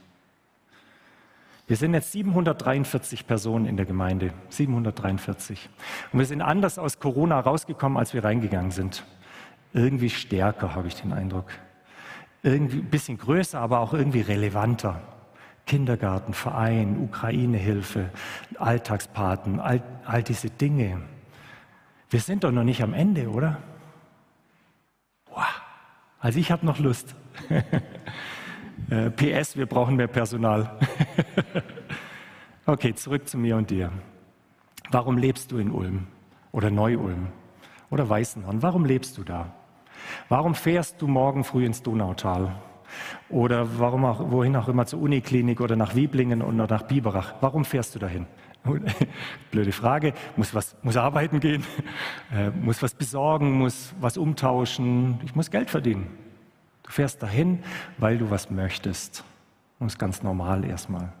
Wir 1.66 1.76
sind 1.76 1.94
jetzt 1.94 2.10
743 2.10 3.28
Personen 3.28 3.64
in 3.64 3.76
der 3.76 3.86
Gemeinde, 3.86 4.32
743. 4.48 5.68
Und 6.12 6.18
wir 6.18 6.26
sind 6.26 6.42
anders 6.42 6.80
aus 6.80 6.98
Corona 6.98 7.38
rausgekommen, 7.38 7.96
als 7.96 8.12
wir 8.12 8.24
reingegangen 8.24 8.72
sind. 8.72 9.04
Irgendwie 9.72 10.10
stärker, 10.10 10.74
habe 10.74 10.88
ich 10.88 10.96
den 10.96 11.12
Eindruck. 11.12 11.46
Irgendwie 12.42 12.78
ein 12.78 12.90
bisschen 12.90 13.18
größer, 13.18 13.60
aber 13.60 13.78
auch 13.78 13.94
irgendwie 13.94 14.20
relevanter. 14.20 15.00
Kindergarten, 15.64 16.34
Verein, 16.34 17.00
Ukraine-Hilfe, 17.04 18.10
Alltagspaten, 18.58 19.60
all, 19.60 19.80
all 20.04 20.24
diese 20.24 20.50
Dinge. 20.50 21.00
Wir 22.10 22.20
sind 22.20 22.42
doch 22.42 22.50
noch 22.50 22.64
nicht 22.64 22.82
am 22.82 22.92
Ende, 22.92 23.28
oder? 23.28 23.58
Wow. 25.32 25.44
Also 26.18 26.40
ich 26.40 26.50
habe 26.50 26.66
noch 26.66 26.78
Lust. 26.78 27.14
Äh, 28.88 29.10
PS, 29.10 29.56
wir 29.56 29.66
brauchen 29.66 29.94
mehr 29.94 30.08
Personal. 30.08 30.76
okay, 32.66 32.92
zurück 32.94 33.28
zu 33.28 33.38
mir 33.38 33.56
und 33.56 33.70
dir. 33.70 33.92
Warum 34.90 35.16
lebst 35.16 35.52
du 35.52 35.58
in 35.58 35.70
Ulm 35.70 36.08
oder 36.50 36.70
Neu-Ulm 36.70 37.28
oder 37.90 38.08
Weißenhorn? 38.08 38.62
Warum 38.62 38.84
lebst 38.84 39.16
du 39.16 39.22
da? 39.22 39.52
Warum 40.28 40.54
fährst 40.54 41.00
du 41.00 41.06
morgen 41.06 41.44
früh 41.44 41.64
ins 41.66 41.82
Donautal? 41.82 42.56
Oder 43.28 43.78
warum 43.78 44.04
auch, 44.04 44.30
wohin 44.30 44.56
auch 44.56 44.66
immer 44.66 44.86
zur 44.86 45.02
Uniklinik 45.02 45.60
oder 45.60 45.76
nach 45.76 45.94
Wieblingen 45.94 46.42
oder 46.42 46.66
nach 46.66 46.82
Biberach? 46.82 47.34
Warum 47.40 47.64
fährst 47.64 47.94
du 47.94 48.00
dahin? 48.00 48.26
Blöde 49.50 49.72
Frage. 49.72 50.12
Muss 50.36 50.54
was, 50.54 50.76
muss 50.82 50.96
arbeiten 50.96 51.40
gehen, 51.40 51.64
äh, 52.32 52.50
muss 52.50 52.82
was 52.82 52.94
besorgen, 52.94 53.52
muss 53.52 53.94
was 54.00 54.16
umtauschen. 54.16 55.20
Ich 55.24 55.34
muss 55.34 55.50
Geld 55.50 55.70
verdienen. 55.70 56.06
Du 56.82 56.90
fährst 56.90 57.22
dahin, 57.22 57.62
weil 57.98 58.18
du 58.18 58.30
was 58.30 58.50
möchtest. 58.50 59.24
Das 59.78 59.94
ist 59.94 59.98
ganz 59.98 60.22
normal 60.22 60.64
erstmal. 60.64 61.12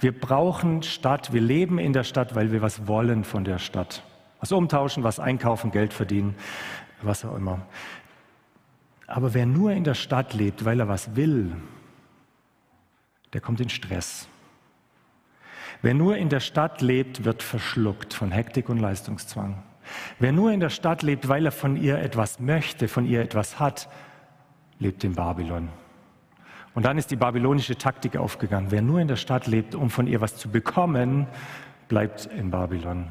Wir 0.00 0.18
brauchen 0.18 0.82
Stadt, 0.82 1.32
wir 1.32 1.40
leben 1.40 1.78
in 1.78 1.92
der 1.92 2.04
Stadt, 2.04 2.34
weil 2.34 2.52
wir 2.52 2.62
was 2.62 2.86
wollen 2.86 3.24
von 3.24 3.44
der 3.44 3.58
Stadt. 3.58 4.02
Was 4.40 4.52
umtauschen, 4.52 5.02
was 5.02 5.18
einkaufen, 5.18 5.70
Geld 5.70 5.92
verdienen, 5.92 6.34
was 7.02 7.24
auch 7.24 7.36
immer. 7.36 7.62
Aber 9.06 9.34
wer 9.34 9.46
nur 9.46 9.72
in 9.72 9.84
der 9.84 9.94
Stadt 9.94 10.34
lebt, 10.34 10.64
weil 10.64 10.80
er 10.80 10.88
was 10.88 11.16
will, 11.16 11.56
der 13.32 13.40
kommt 13.40 13.60
in 13.60 13.68
Stress. 13.68 14.28
Wer 15.84 15.92
nur 15.92 16.16
in 16.16 16.30
der 16.30 16.40
Stadt 16.40 16.80
lebt, 16.80 17.26
wird 17.26 17.42
verschluckt 17.42 18.14
von 18.14 18.30
Hektik 18.30 18.70
und 18.70 18.78
Leistungszwang. 18.78 19.62
Wer 20.18 20.32
nur 20.32 20.50
in 20.50 20.60
der 20.60 20.70
Stadt 20.70 21.02
lebt, 21.02 21.28
weil 21.28 21.44
er 21.44 21.52
von 21.52 21.76
ihr 21.76 21.98
etwas 21.98 22.40
möchte, 22.40 22.88
von 22.88 23.04
ihr 23.04 23.20
etwas 23.20 23.60
hat, 23.60 23.90
lebt 24.78 25.04
in 25.04 25.14
Babylon. 25.14 25.68
Und 26.72 26.86
dann 26.86 26.96
ist 26.96 27.10
die 27.10 27.16
babylonische 27.16 27.76
Taktik 27.76 28.16
aufgegangen. 28.16 28.70
Wer 28.70 28.80
nur 28.80 28.98
in 28.98 29.08
der 29.08 29.16
Stadt 29.16 29.46
lebt, 29.46 29.74
um 29.74 29.90
von 29.90 30.06
ihr 30.06 30.22
was 30.22 30.38
zu 30.38 30.48
bekommen, 30.48 31.26
bleibt 31.88 32.24
in 32.34 32.50
Babylon. 32.50 33.08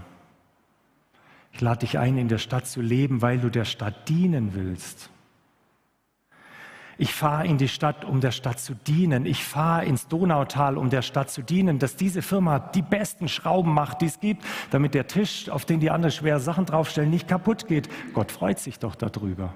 Ich 1.51 1.61
lade 1.61 1.81
dich 1.81 1.99
ein, 1.99 2.17
in 2.17 2.27
der 2.27 2.39
Stadt 2.39 2.65
zu 2.65 2.81
leben, 2.81 3.21
weil 3.21 3.37
du 3.37 3.51
der 3.51 3.65
Stadt 3.65 4.09
dienen 4.09 4.55
willst. 4.55 5.11
Ich 6.97 7.13
fahre 7.13 7.47
in 7.47 7.57
die 7.57 7.67
Stadt, 7.67 8.05
um 8.05 8.21
der 8.21 8.31
Stadt 8.31 8.59
zu 8.59 8.75
dienen. 8.75 9.25
Ich 9.25 9.43
fahre 9.43 9.85
ins 9.85 10.07
Donautal, 10.07 10.77
um 10.77 10.89
der 10.89 11.01
Stadt 11.01 11.31
zu 11.31 11.41
dienen, 11.41 11.79
dass 11.79 11.95
diese 11.95 12.21
Firma 12.21 12.59
die 12.59 12.81
besten 12.81 13.27
Schrauben 13.27 13.73
macht, 13.73 14.01
die 14.01 14.05
es 14.05 14.19
gibt, 14.19 14.43
damit 14.69 14.93
der 14.93 15.07
Tisch, 15.07 15.49
auf 15.49 15.65
den 15.65 15.79
die 15.79 15.89
anderen 15.89 16.11
schwere 16.11 16.39
Sachen 16.39 16.65
draufstellen, 16.65 17.09
nicht 17.09 17.27
kaputt 17.27 17.67
geht. 17.67 17.89
Gott 18.13 18.31
freut 18.31 18.59
sich 18.59 18.79
doch 18.79 18.95
darüber. 18.95 19.53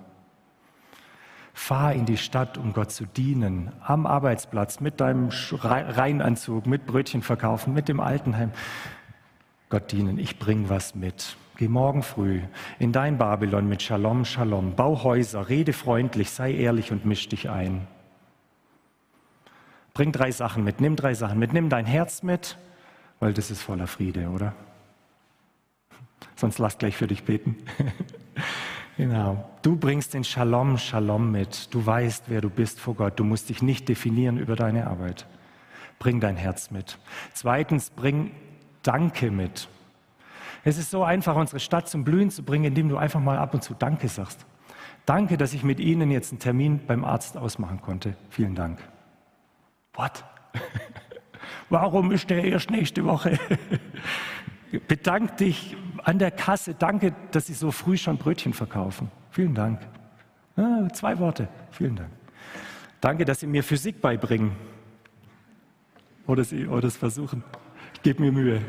Fahr 1.53 1.93
in 1.93 2.05
die 2.05 2.17
Stadt, 2.17 2.57
um 2.57 2.73
Gott 2.73 2.91
zu 2.91 3.05
dienen, 3.05 3.71
am 3.81 4.05
Arbeitsplatz, 4.05 4.79
mit 4.79 4.99
deinem 5.01 5.29
Reinanzug, 5.51 6.67
mit 6.67 6.85
Brötchen 6.85 7.23
verkaufen, 7.23 7.73
mit 7.73 7.87
dem 7.87 7.99
Altenheim. 7.99 8.51
Gott 9.69 9.91
dienen, 9.91 10.19
ich 10.19 10.39
bring 10.39 10.69
was 10.69 10.95
mit. 10.95 11.35
Geh 11.57 11.67
morgen 11.67 12.03
früh 12.03 12.41
in 12.77 12.91
dein 12.91 13.17
Babylon 13.17 13.67
mit 13.67 13.81
Shalom, 13.81 14.25
Shalom. 14.25 14.75
Bau 14.75 15.03
Häuser, 15.03 15.49
rede 15.49 15.73
freundlich, 15.73 16.29
sei 16.29 16.53
ehrlich 16.53 16.91
und 16.91 17.03
misch 17.03 17.29
dich 17.29 17.49
ein. 17.49 17.87
Bring 19.95 20.11
drei 20.11 20.31
Sachen 20.31 20.63
mit, 20.63 20.81
nimm 20.81 20.95
drei 20.95 21.15
Sachen 21.15 21.39
mit. 21.39 21.53
Nimm 21.53 21.69
dein 21.69 21.87
Herz 21.87 22.21
mit, 22.21 22.59
weil 23.19 23.33
das 23.33 23.49
ist 23.49 23.63
voller 23.63 23.87
Friede, 23.87 24.29
oder? 24.29 24.53
Sonst 26.35 26.59
lass 26.59 26.77
gleich 26.77 26.95
für 26.95 27.07
dich 27.07 27.23
beten. 27.23 27.57
Genau. 28.97 29.47
Du 29.61 29.75
bringst 29.75 30.15
den 30.15 30.23
Shalom, 30.23 30.79
Shalom 30.79 31.31
mit. 31.31 31.71
Du 31.71 31.85
weißt, 31.85 32.23
wer 32.29 32.41
du 32.41 32.49
bist 32.49 32.79
vor 32.79 32.95
Gott. 32.95 33.19
Du 33.19 33.23
musst 33.23 33.49
dich 33.49 33.61
nicht 33.61 33.87
definieren 33.87 34.39
über 34.39 34.55
deine 34.55 34.87
Arbeit. 34.87 35.27
Bring 35.99 36.19
dein 36.19 36.35
Herz 36.35 36.71
mit. 36.71 36.97
Zweitens, 37.35 37.91
bring 37.91 38.31
Danke 38.81 39.29
mit. 39.29 39.67
Es 40.67 40.77
ist 40.77 40.91
so 40.91 41.01
einfach, 41.01 41.37
unsere 41.37 41.61
Stadt 41.61 41.87
zum 41.87 42.03
Blühen 42.03 42.29
zu 42.29 42.43
bringen, 42.43 42.65
indem 42.65 42.89
du 42.89 42.97
einfach 42.97 43.21
mal 43.21 43.37
ab 43.37 43.53
und 43.53 43.63
zu 43.63 43.73
Danke 43.73 44.09
sagst. 44.09 44.45
Danke, 45.05 45.37
dass 45.37 45.53
ich 45.53 45.63
mit 45.63 45.79
Ihnen 45.79 46.11
jetzt 46.11 46.33
einen 46.33 46.39
Termin 46.39 46.81
beim 46.85 47.05
Arzt 47.05 47.37
ausmachen 47.37 47.79
konnte. 47.79 48.17
Vielen 48.29 48.53
Dank. 48.53 48.79
What? 49.93 50.25
Warum 51.69 52.11
ist 52.11 52.29
der 52.29 52.43
erst 52.43 52.69
nächste 52.69 53.05
Woche? 53.05 53.39
Bedank 54.89 55.37
dich 55.37 55.77
an 56.03 56.19
der 56.19 56.31
Kasse. 56.31 56.73
Danke, 56.73 57.15
dass 57.31 57.45
Sie 57.45 57.53
so 57.53 57.71
früh 57.71 57.95
schon 57.95 58.17
Brötchen 58.17 58.51
verkaufen. 58.51 59.09
Vielen 59.31 59.55
Dank. 59.55 59.79
Ah, 60.57 60.89
zwei 60.91 61.17
Worte. 61.17 61.47
Vielen 61.71 61.95
Dank. 61.95 62.09
Danke, 62.99 63.23
dass 63.23 63.39
Sie 63.39 63.47
mir 63.47 63.63
Physik 63.63 64.01
beibringen. 64.01 64.51
Oder 66.25 66.43
Sie 66.43 66.67
oder 66.67 66.89
es 66.89 66.97
versuchen. 66.97 67.41
Ich 67.93 68.01
gebe 68.01 68.21
mir 68.21 68.33
Mühe. 68.33 68.61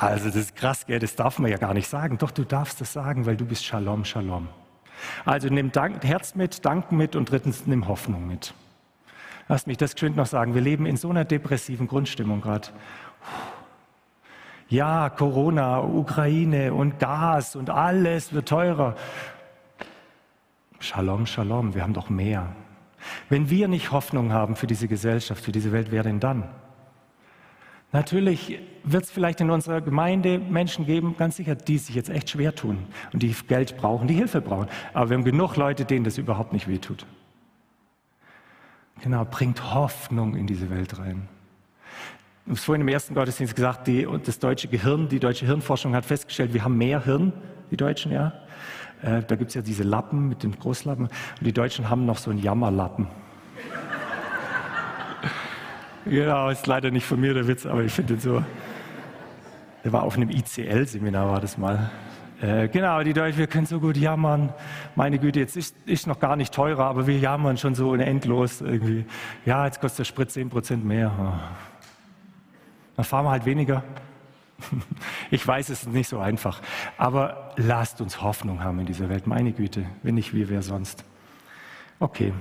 Also 0.00 0.26
das 0.26 0.36
ist 0.36 0.56
krass, 0.56 0.86
gell? 0.86 0.98
das 0.98 1.14
darf 1.14 1.38
man 1.38 1.50
ja 1.50 1.56
gar 1.56 1.72
nicht 1.72 1.88
sagen. 1.88 2.18
Doch, 2.18 2.32
du 2.32 2.44
darfst 2.44 2.80
das 2.80 2.92
sagen, 2.92 3.26
weil 3.26 3.36
du 3.36 3.44
bist 3.44 3.64
Shalom, 3.64 4.04
Shalom. 4.04 4.48
Also 5.24 5.48
nimm 5.48 5.70
Dank, 5.70 6.02
Herz 6.04 6.34
mit, 6.34 6.64
Danken 6.64 6.96
mit 6.96 7.14
und 7.14 7.30
drittens 7.30 7.66
nimm 7.66 7.86
Hoffnung 7.86 8.26
mit. 8.26 8.54
Lass 9.48 9.66
mich 9.66 9.76
das 9.76 9.94
geschwind 9.94 10.16
noch 10.16 10.26
sagen. 10.26 10.54
Wir 10.54 10.62
leben 10.62 10.86
in 10.86 10.96
so 10.96 11.10
einer 11.10 11.24
depressiven 11.24 11.86
Grundstimmung 11.86 12.40
gerade. 12.40 12.68
Ja, 14.68 15.10
Corona, 15.10 15.80
Ukraine 15.80 16.74
und 16.74 16.98
Gas 16.98 17.54
und 17.54 17.70
alles 17.70 18.32
wird 18.32 18.48
teurer. 18.48 18.96
Shalom, 20.80 21.26
Shalom, 21.26 21.74
wir 21.74 21.82
haben 21.82 21.94
doch 21.94 22.08
mehr. 22.10 22.48
Wenn 23.28 23.48
wir 23.50 23.68
nicht 23.68 23.92
Hoffnung 23.92 24.32
haben 24.32 24.56
für 24.56 24.66
diese 24.66 24.88
Gesellschaft, 24.88 25.44
für 25.44 25.52
diese 25.52 25.70
Welt, 25.70 25.88
wer 25.90 26.02
denn 26.02 26.18
dann? 26.18 26.48
Natürlich 27.94 28.58
wird 28.82 29.04
es 29.04 29.10
vielleicht 29.12 29.40
in 29.40 29.50
unserer 29.50 29.80
Gemeinde 29.80 30.40
Menschen 30.40 30.84
geben, 30.84 31.14
ganz 31.16 31.36
sicher, 31.36 31.54
die 31.54 31.78
sich 31.78 31.94
jetzt 31.94 32.10
echt 32.10 32.28
schwer 32.28 32.52
tun 32.52 32.78
und 33.12 33.22
die 33.22 33.32
Geld 33.46 33.76
brauchen, 33.76 34.08
die 34.08 34.14
Hilfe 34.14 34.40
brauchen. 34.40 34.66
Aber 34.92 35.10
wir 35.10 35.16
haben 35.16 35.22
genug 35.22 35.54
Leute, 35.54 35.84
denen 35.84 36.04
das 36.04 36.18
überhaupt 36.18 36.52
nicht 36.52 36.66
wehtut. 36.66 37.06
Genau, 39.00 39.24
bringt 39.24 39.72
Hoffnung 39.72 40.34
in 40.34 40.48
diese 40.48 40.70
Welt 40.70 40.98
rein. 40.98 41.28
Ich 42.46 42.50
habe 42.50 42.56
vorhin 42.56 42.82
im 42.82 42.88
ersten 42.88 43.14
Gottesdienst 43.14 43.54
gesagt, 43.54 43.86
die, 43.86 44.08
das 44.24 44.40
deutsche 44.40 44.66
Gehirn, 44.66 45.08
die 45.08 45.20
deutsche 45.20 45.46
Hirnforschung 45.46 45.94
hat 45.94 46.04
festgestellt, 46.04 46.52
wir 46.52 46.64
haben 46.64 46.76
mehr 46.76 47.04
Hirn, 47.04 47.32
die 47.70 47.76
Deutschen, 47.76 48.10
ja. 48.10 48.32
Äh, 49.02 49.22
da 49.22 49.36
gibt 49.36 49.50
es 49.50 49.54
ja 49.54 49.62
diese 49.62 49.84
Lappen 49.84 50.28
mit 50.28 50.42
den 50.42 50.58
Großlappen 50.58 51.06
und 51.06 51.46
die 51.46 51.52
Deutschen 51.52 51.88
haben 51.88 52.06
noch 52.06 52.18
so 52.18 52.32
einen 52.32 52.40
Jammerlappen. 52.40 53.06
Genau, 56.06 56.50
ist 56.50 56.66
leider 56.66 56.90
nicht 56.90 57.06
von 57.06 57.18
mir 57.18 57.32
der 57.32 57.48
Witz, 57.48 57.64
aber 57.64 57.82
ich 57.82 57.92
finde 57.92 58.18
so. 58.18 58.44
Der 59.84 59.92
war 59.92 60.02
auf 60.02 60.16
einem 60.16 60.30
ICL-Seminar, 60.30 61.30
war 61.30 61.40
das 61.40 61.56
mal. 61.56 61.90
Äh, 62.42 62.68
genau, 62.68 63.02
die 63.02 63.14
Deutschen, 63.14 63.38
wir 63.38 63.46
können 63.46 63.64
so 63.64 63.80
gut 63.80 63.96
jammern. 63.96 64.52
Meine 64.96 65.18
Güte, 65.18 65.40
jetzt 65.40 65.56
ist, 65.56 65.76
ist 65.86 66.06
noch 66.06 66.20
gar 66.20 66.36
nicht 66.36 66.52
teurer, 66.52 66.84
aber 66.84 67.06
wir 67.06 67.18
jammern 67.18 67.56
schon 67.56 67.74
so 67.74 67.94
endlos 67.94 68.60
irgendwie. 68.60 69.06
Ja, 69.46 69.64
jetzt 69.64 69.80
kostet 69.80 70.00
der 70.00 70.04
Sprit 70.04 70.30
10% 70.30 70.84
mehr. 70.84 71.40
Dann 72.96 73.04
fahren 73.04 73.24
wir 73.24 73.30
halt 73.30 73.46
weniger. 73.46 73.82
Ich 75.30 75.46
weiß, 75.46 75.68
es 75.70 75.82
ist 75.82 75.92
nicht 75.92 76.08
so 76.08 76.18
einfach. 76.20 76.60
Aber 76.96 77.52
lasst 77.56 78.00
uns 78.00 78.22
Hoffnung 78.22 78.62
haben 78.62 78.78
in 78.78 78.86
dieser 78.86 79.08
Welt. 79.08 79.26
Meine 79.26 79.52
Güte, 79.52 79.84
wenn 80.02 80.14
nicht 80.14 80.32
wir, 80.32 80.48
wer 80.48 80.62
sonst? 80.62 81.04
Okay, 81.98 82.32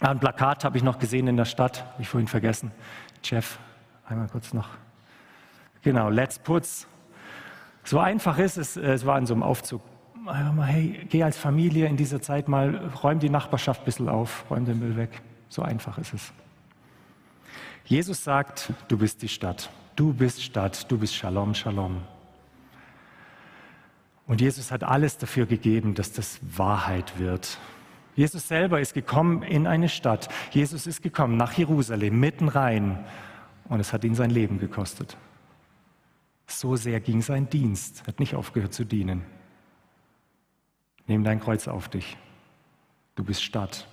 ein 0.00 0.20
Plakat 0.20 0.64
habe 0.64 0.76
ich 0.76 0.82
noch 0.82 0.98
gesehen 0.98 1.28
in 1.28 1.36
der 1.36 1.44
Stadt, 1.44 1.84
habe 1.92 2.02
ich 2.02 2.08
vorhin 2.08 2.28
vergessen. 2.28 2.72
Jeff, 3.22 3.58
einmal 4.06 4.28
kurz 4.28 4.52
noch. 4.52 4.68
Genau, 5.82 6.08
Let's 6.08 6.38
Putz. 6.38 6.86
So 7.84 7.98
einfach 7.98 8.38
ist 8.38 8.56
es, 8.56 8.76
äh, 8.76 8.92
es 8.92 9.06
war 9.06 9.18
in 9.18 9.26
so 9.26 9.34
einem 9.34 9.42
Aufzug. 9.42 9.82
Hey, 10.26 11.06
geh 11.10 11.22
als 11.22 11.36
Familie 11.36 11.86
in 11.86 11.98
dieser 11.98 12.22
Zeit 12.22 12.48
mal, 12.48 12.90
räum 13.02 13.18
die 13.18 13.28
Nachbarschaft 13.28 13.82
ein 13.82 13.84
bisschen 13.84 14.08
auf, 14.08 14.50
räum 14.50 14.64
den 14.64 14.78
Müll 14.78 14.96
weg. 14.96 15.20
So 15.50 15.62
einfach 15.62 15.98
ist 15.98 16.14
es. 16.14 16.32
Jesus 17.84 18.24
sagt, 18.24 18.72
du 18.88 18.96
bist 18.96 19.20
die 19.20 19.28
Stadt. 19.28 19.68
Du 19.96 20.14
bist 20.14 20.42
Stadt, 20.42 20.90
du 20.90 20.98
bist 20.98 21.14
Shalom, 21.14 21.54
Shalom. 21.54 22.00
Und 24.26 24.40
Jesus 24.40 24.72
hat 24.72 24.82
alles 24.82 25.18
dafür 25.18 25.44
gegeben, 25.44 25.94
dass 25.94 26.12
das 26.12 26.40
Wahrheit 26.42 27.18
wird. 27.18 27.58
Jesus 28.14 28.46
selber 28.48 28.80
ist 28.80 28.94
gekommen 28.94 29.42
in 29.42 29.66
eine 29.66 29.88
Stadt. 29.88 30.28
Jesus 30.50 30.86
ist 30.86 31.02
gekommen 31.02 31.36
nach 31.36 31.52
Jerusalem, 31.52 32.20
mitten 32.20 32.48
rein. 32.48 33.04
Und 33.68 33.80
es 33.80 33.92
hat 33.92 34.04
ihn 34.04 34.14
sein 34.14 34.30
Leben 34.30 34.58
gekostet. 34.58 35.16
So 36.46 36.76
sehr 36.76 37.00
ging 37.00 37.22
sein 37.22 37.48
Dienst, 37.48 38.02
Er 38.02 38.08
hat 38.08 38.20
nicht 38.20 38.34
aufgehört 38.34 38.74
zu 38.74 38.84
dienen. 38.84 39.22
Nimm 41.06 41.24
dein 41.24 41.40
Kreuz 41.40 41.68
auf 41.68 41.88
dich. 41.88 42.16
Du 43.14 43.24
bist 43.24 43.42
Stadt. 43.42 43.88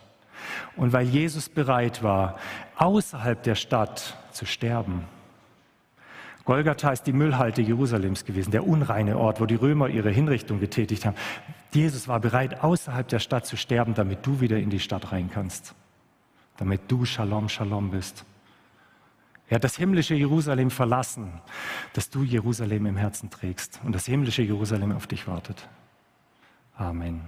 Und 0.76 0.94
weil 0.94 1.08
Jesus 1.08 1.50
bereit 1.50 2.04
war, 2.04 2.38
außerhalb 2.76 3.42
der 3.44 3.56
Stadt 3.56 4.18
zu 4.32 4.46
sterben, 4.46 5.06
Golgatha 6.46 6.92
ist 6.92 7.04
die 7.04 7.14
Müllhalde 7.14 7.62
Jerusalems 7.62 8.26
gewesen, 8.26 8.52
der 8.52 8.66
unreine 8.68 9.18
Ort, 9.18 9.40
wo 9.40 9.46
die 9.46 9.56
Römer 9.56 9.90
ihre 9.90 10.10
Hinrichtung 10.10 10.60
getätigt 10.60 11.06
haben. 11.06 11.16
Jesus 11.74 12.08
war 12.08 12.20
bereit, 12.20 12.62
außerhalb 12.62 13.08
der 13.08 13.20
Stadt 13.20 13.46
zu 13.46 13.56
sterben, 13.56 13.94
damit 13.94 14.26
du 14.26 14.42
wieder 14.42 14.58
in 14.58 14.70
die 14.70 14.80
Stadt 14.80 15.12
rein 15.12 15.30
kannst, 15.34 15.74
damit 16.58 16.82
du 16.90 17.06
Shalom, 17.06 17.48
Shalom 17.50 17.92
bist. 17.92 18.26
Er 19.48 19.56
hat 19.56 19.64
das 19.64 19.76
himmlische 19.76 20.16
Jerusalem 20.16 20.72
verlassen, 20.72 21.42
dass 21.94 22.10
du 22.10 22.24
Jerusalem 22.24 22.86
im 22.86 22.98
Herzen 22.98 23.30
trägst 23.30 23.80
und 23.84 23.94
das 23.94 24.06
himmlische 24.06 24.42
Jerusalem 24.42 24.94
auf 24.94 25.08
dich 25.08 25.28
wartet. 25.28 25.68
Amen. 26.76 27.22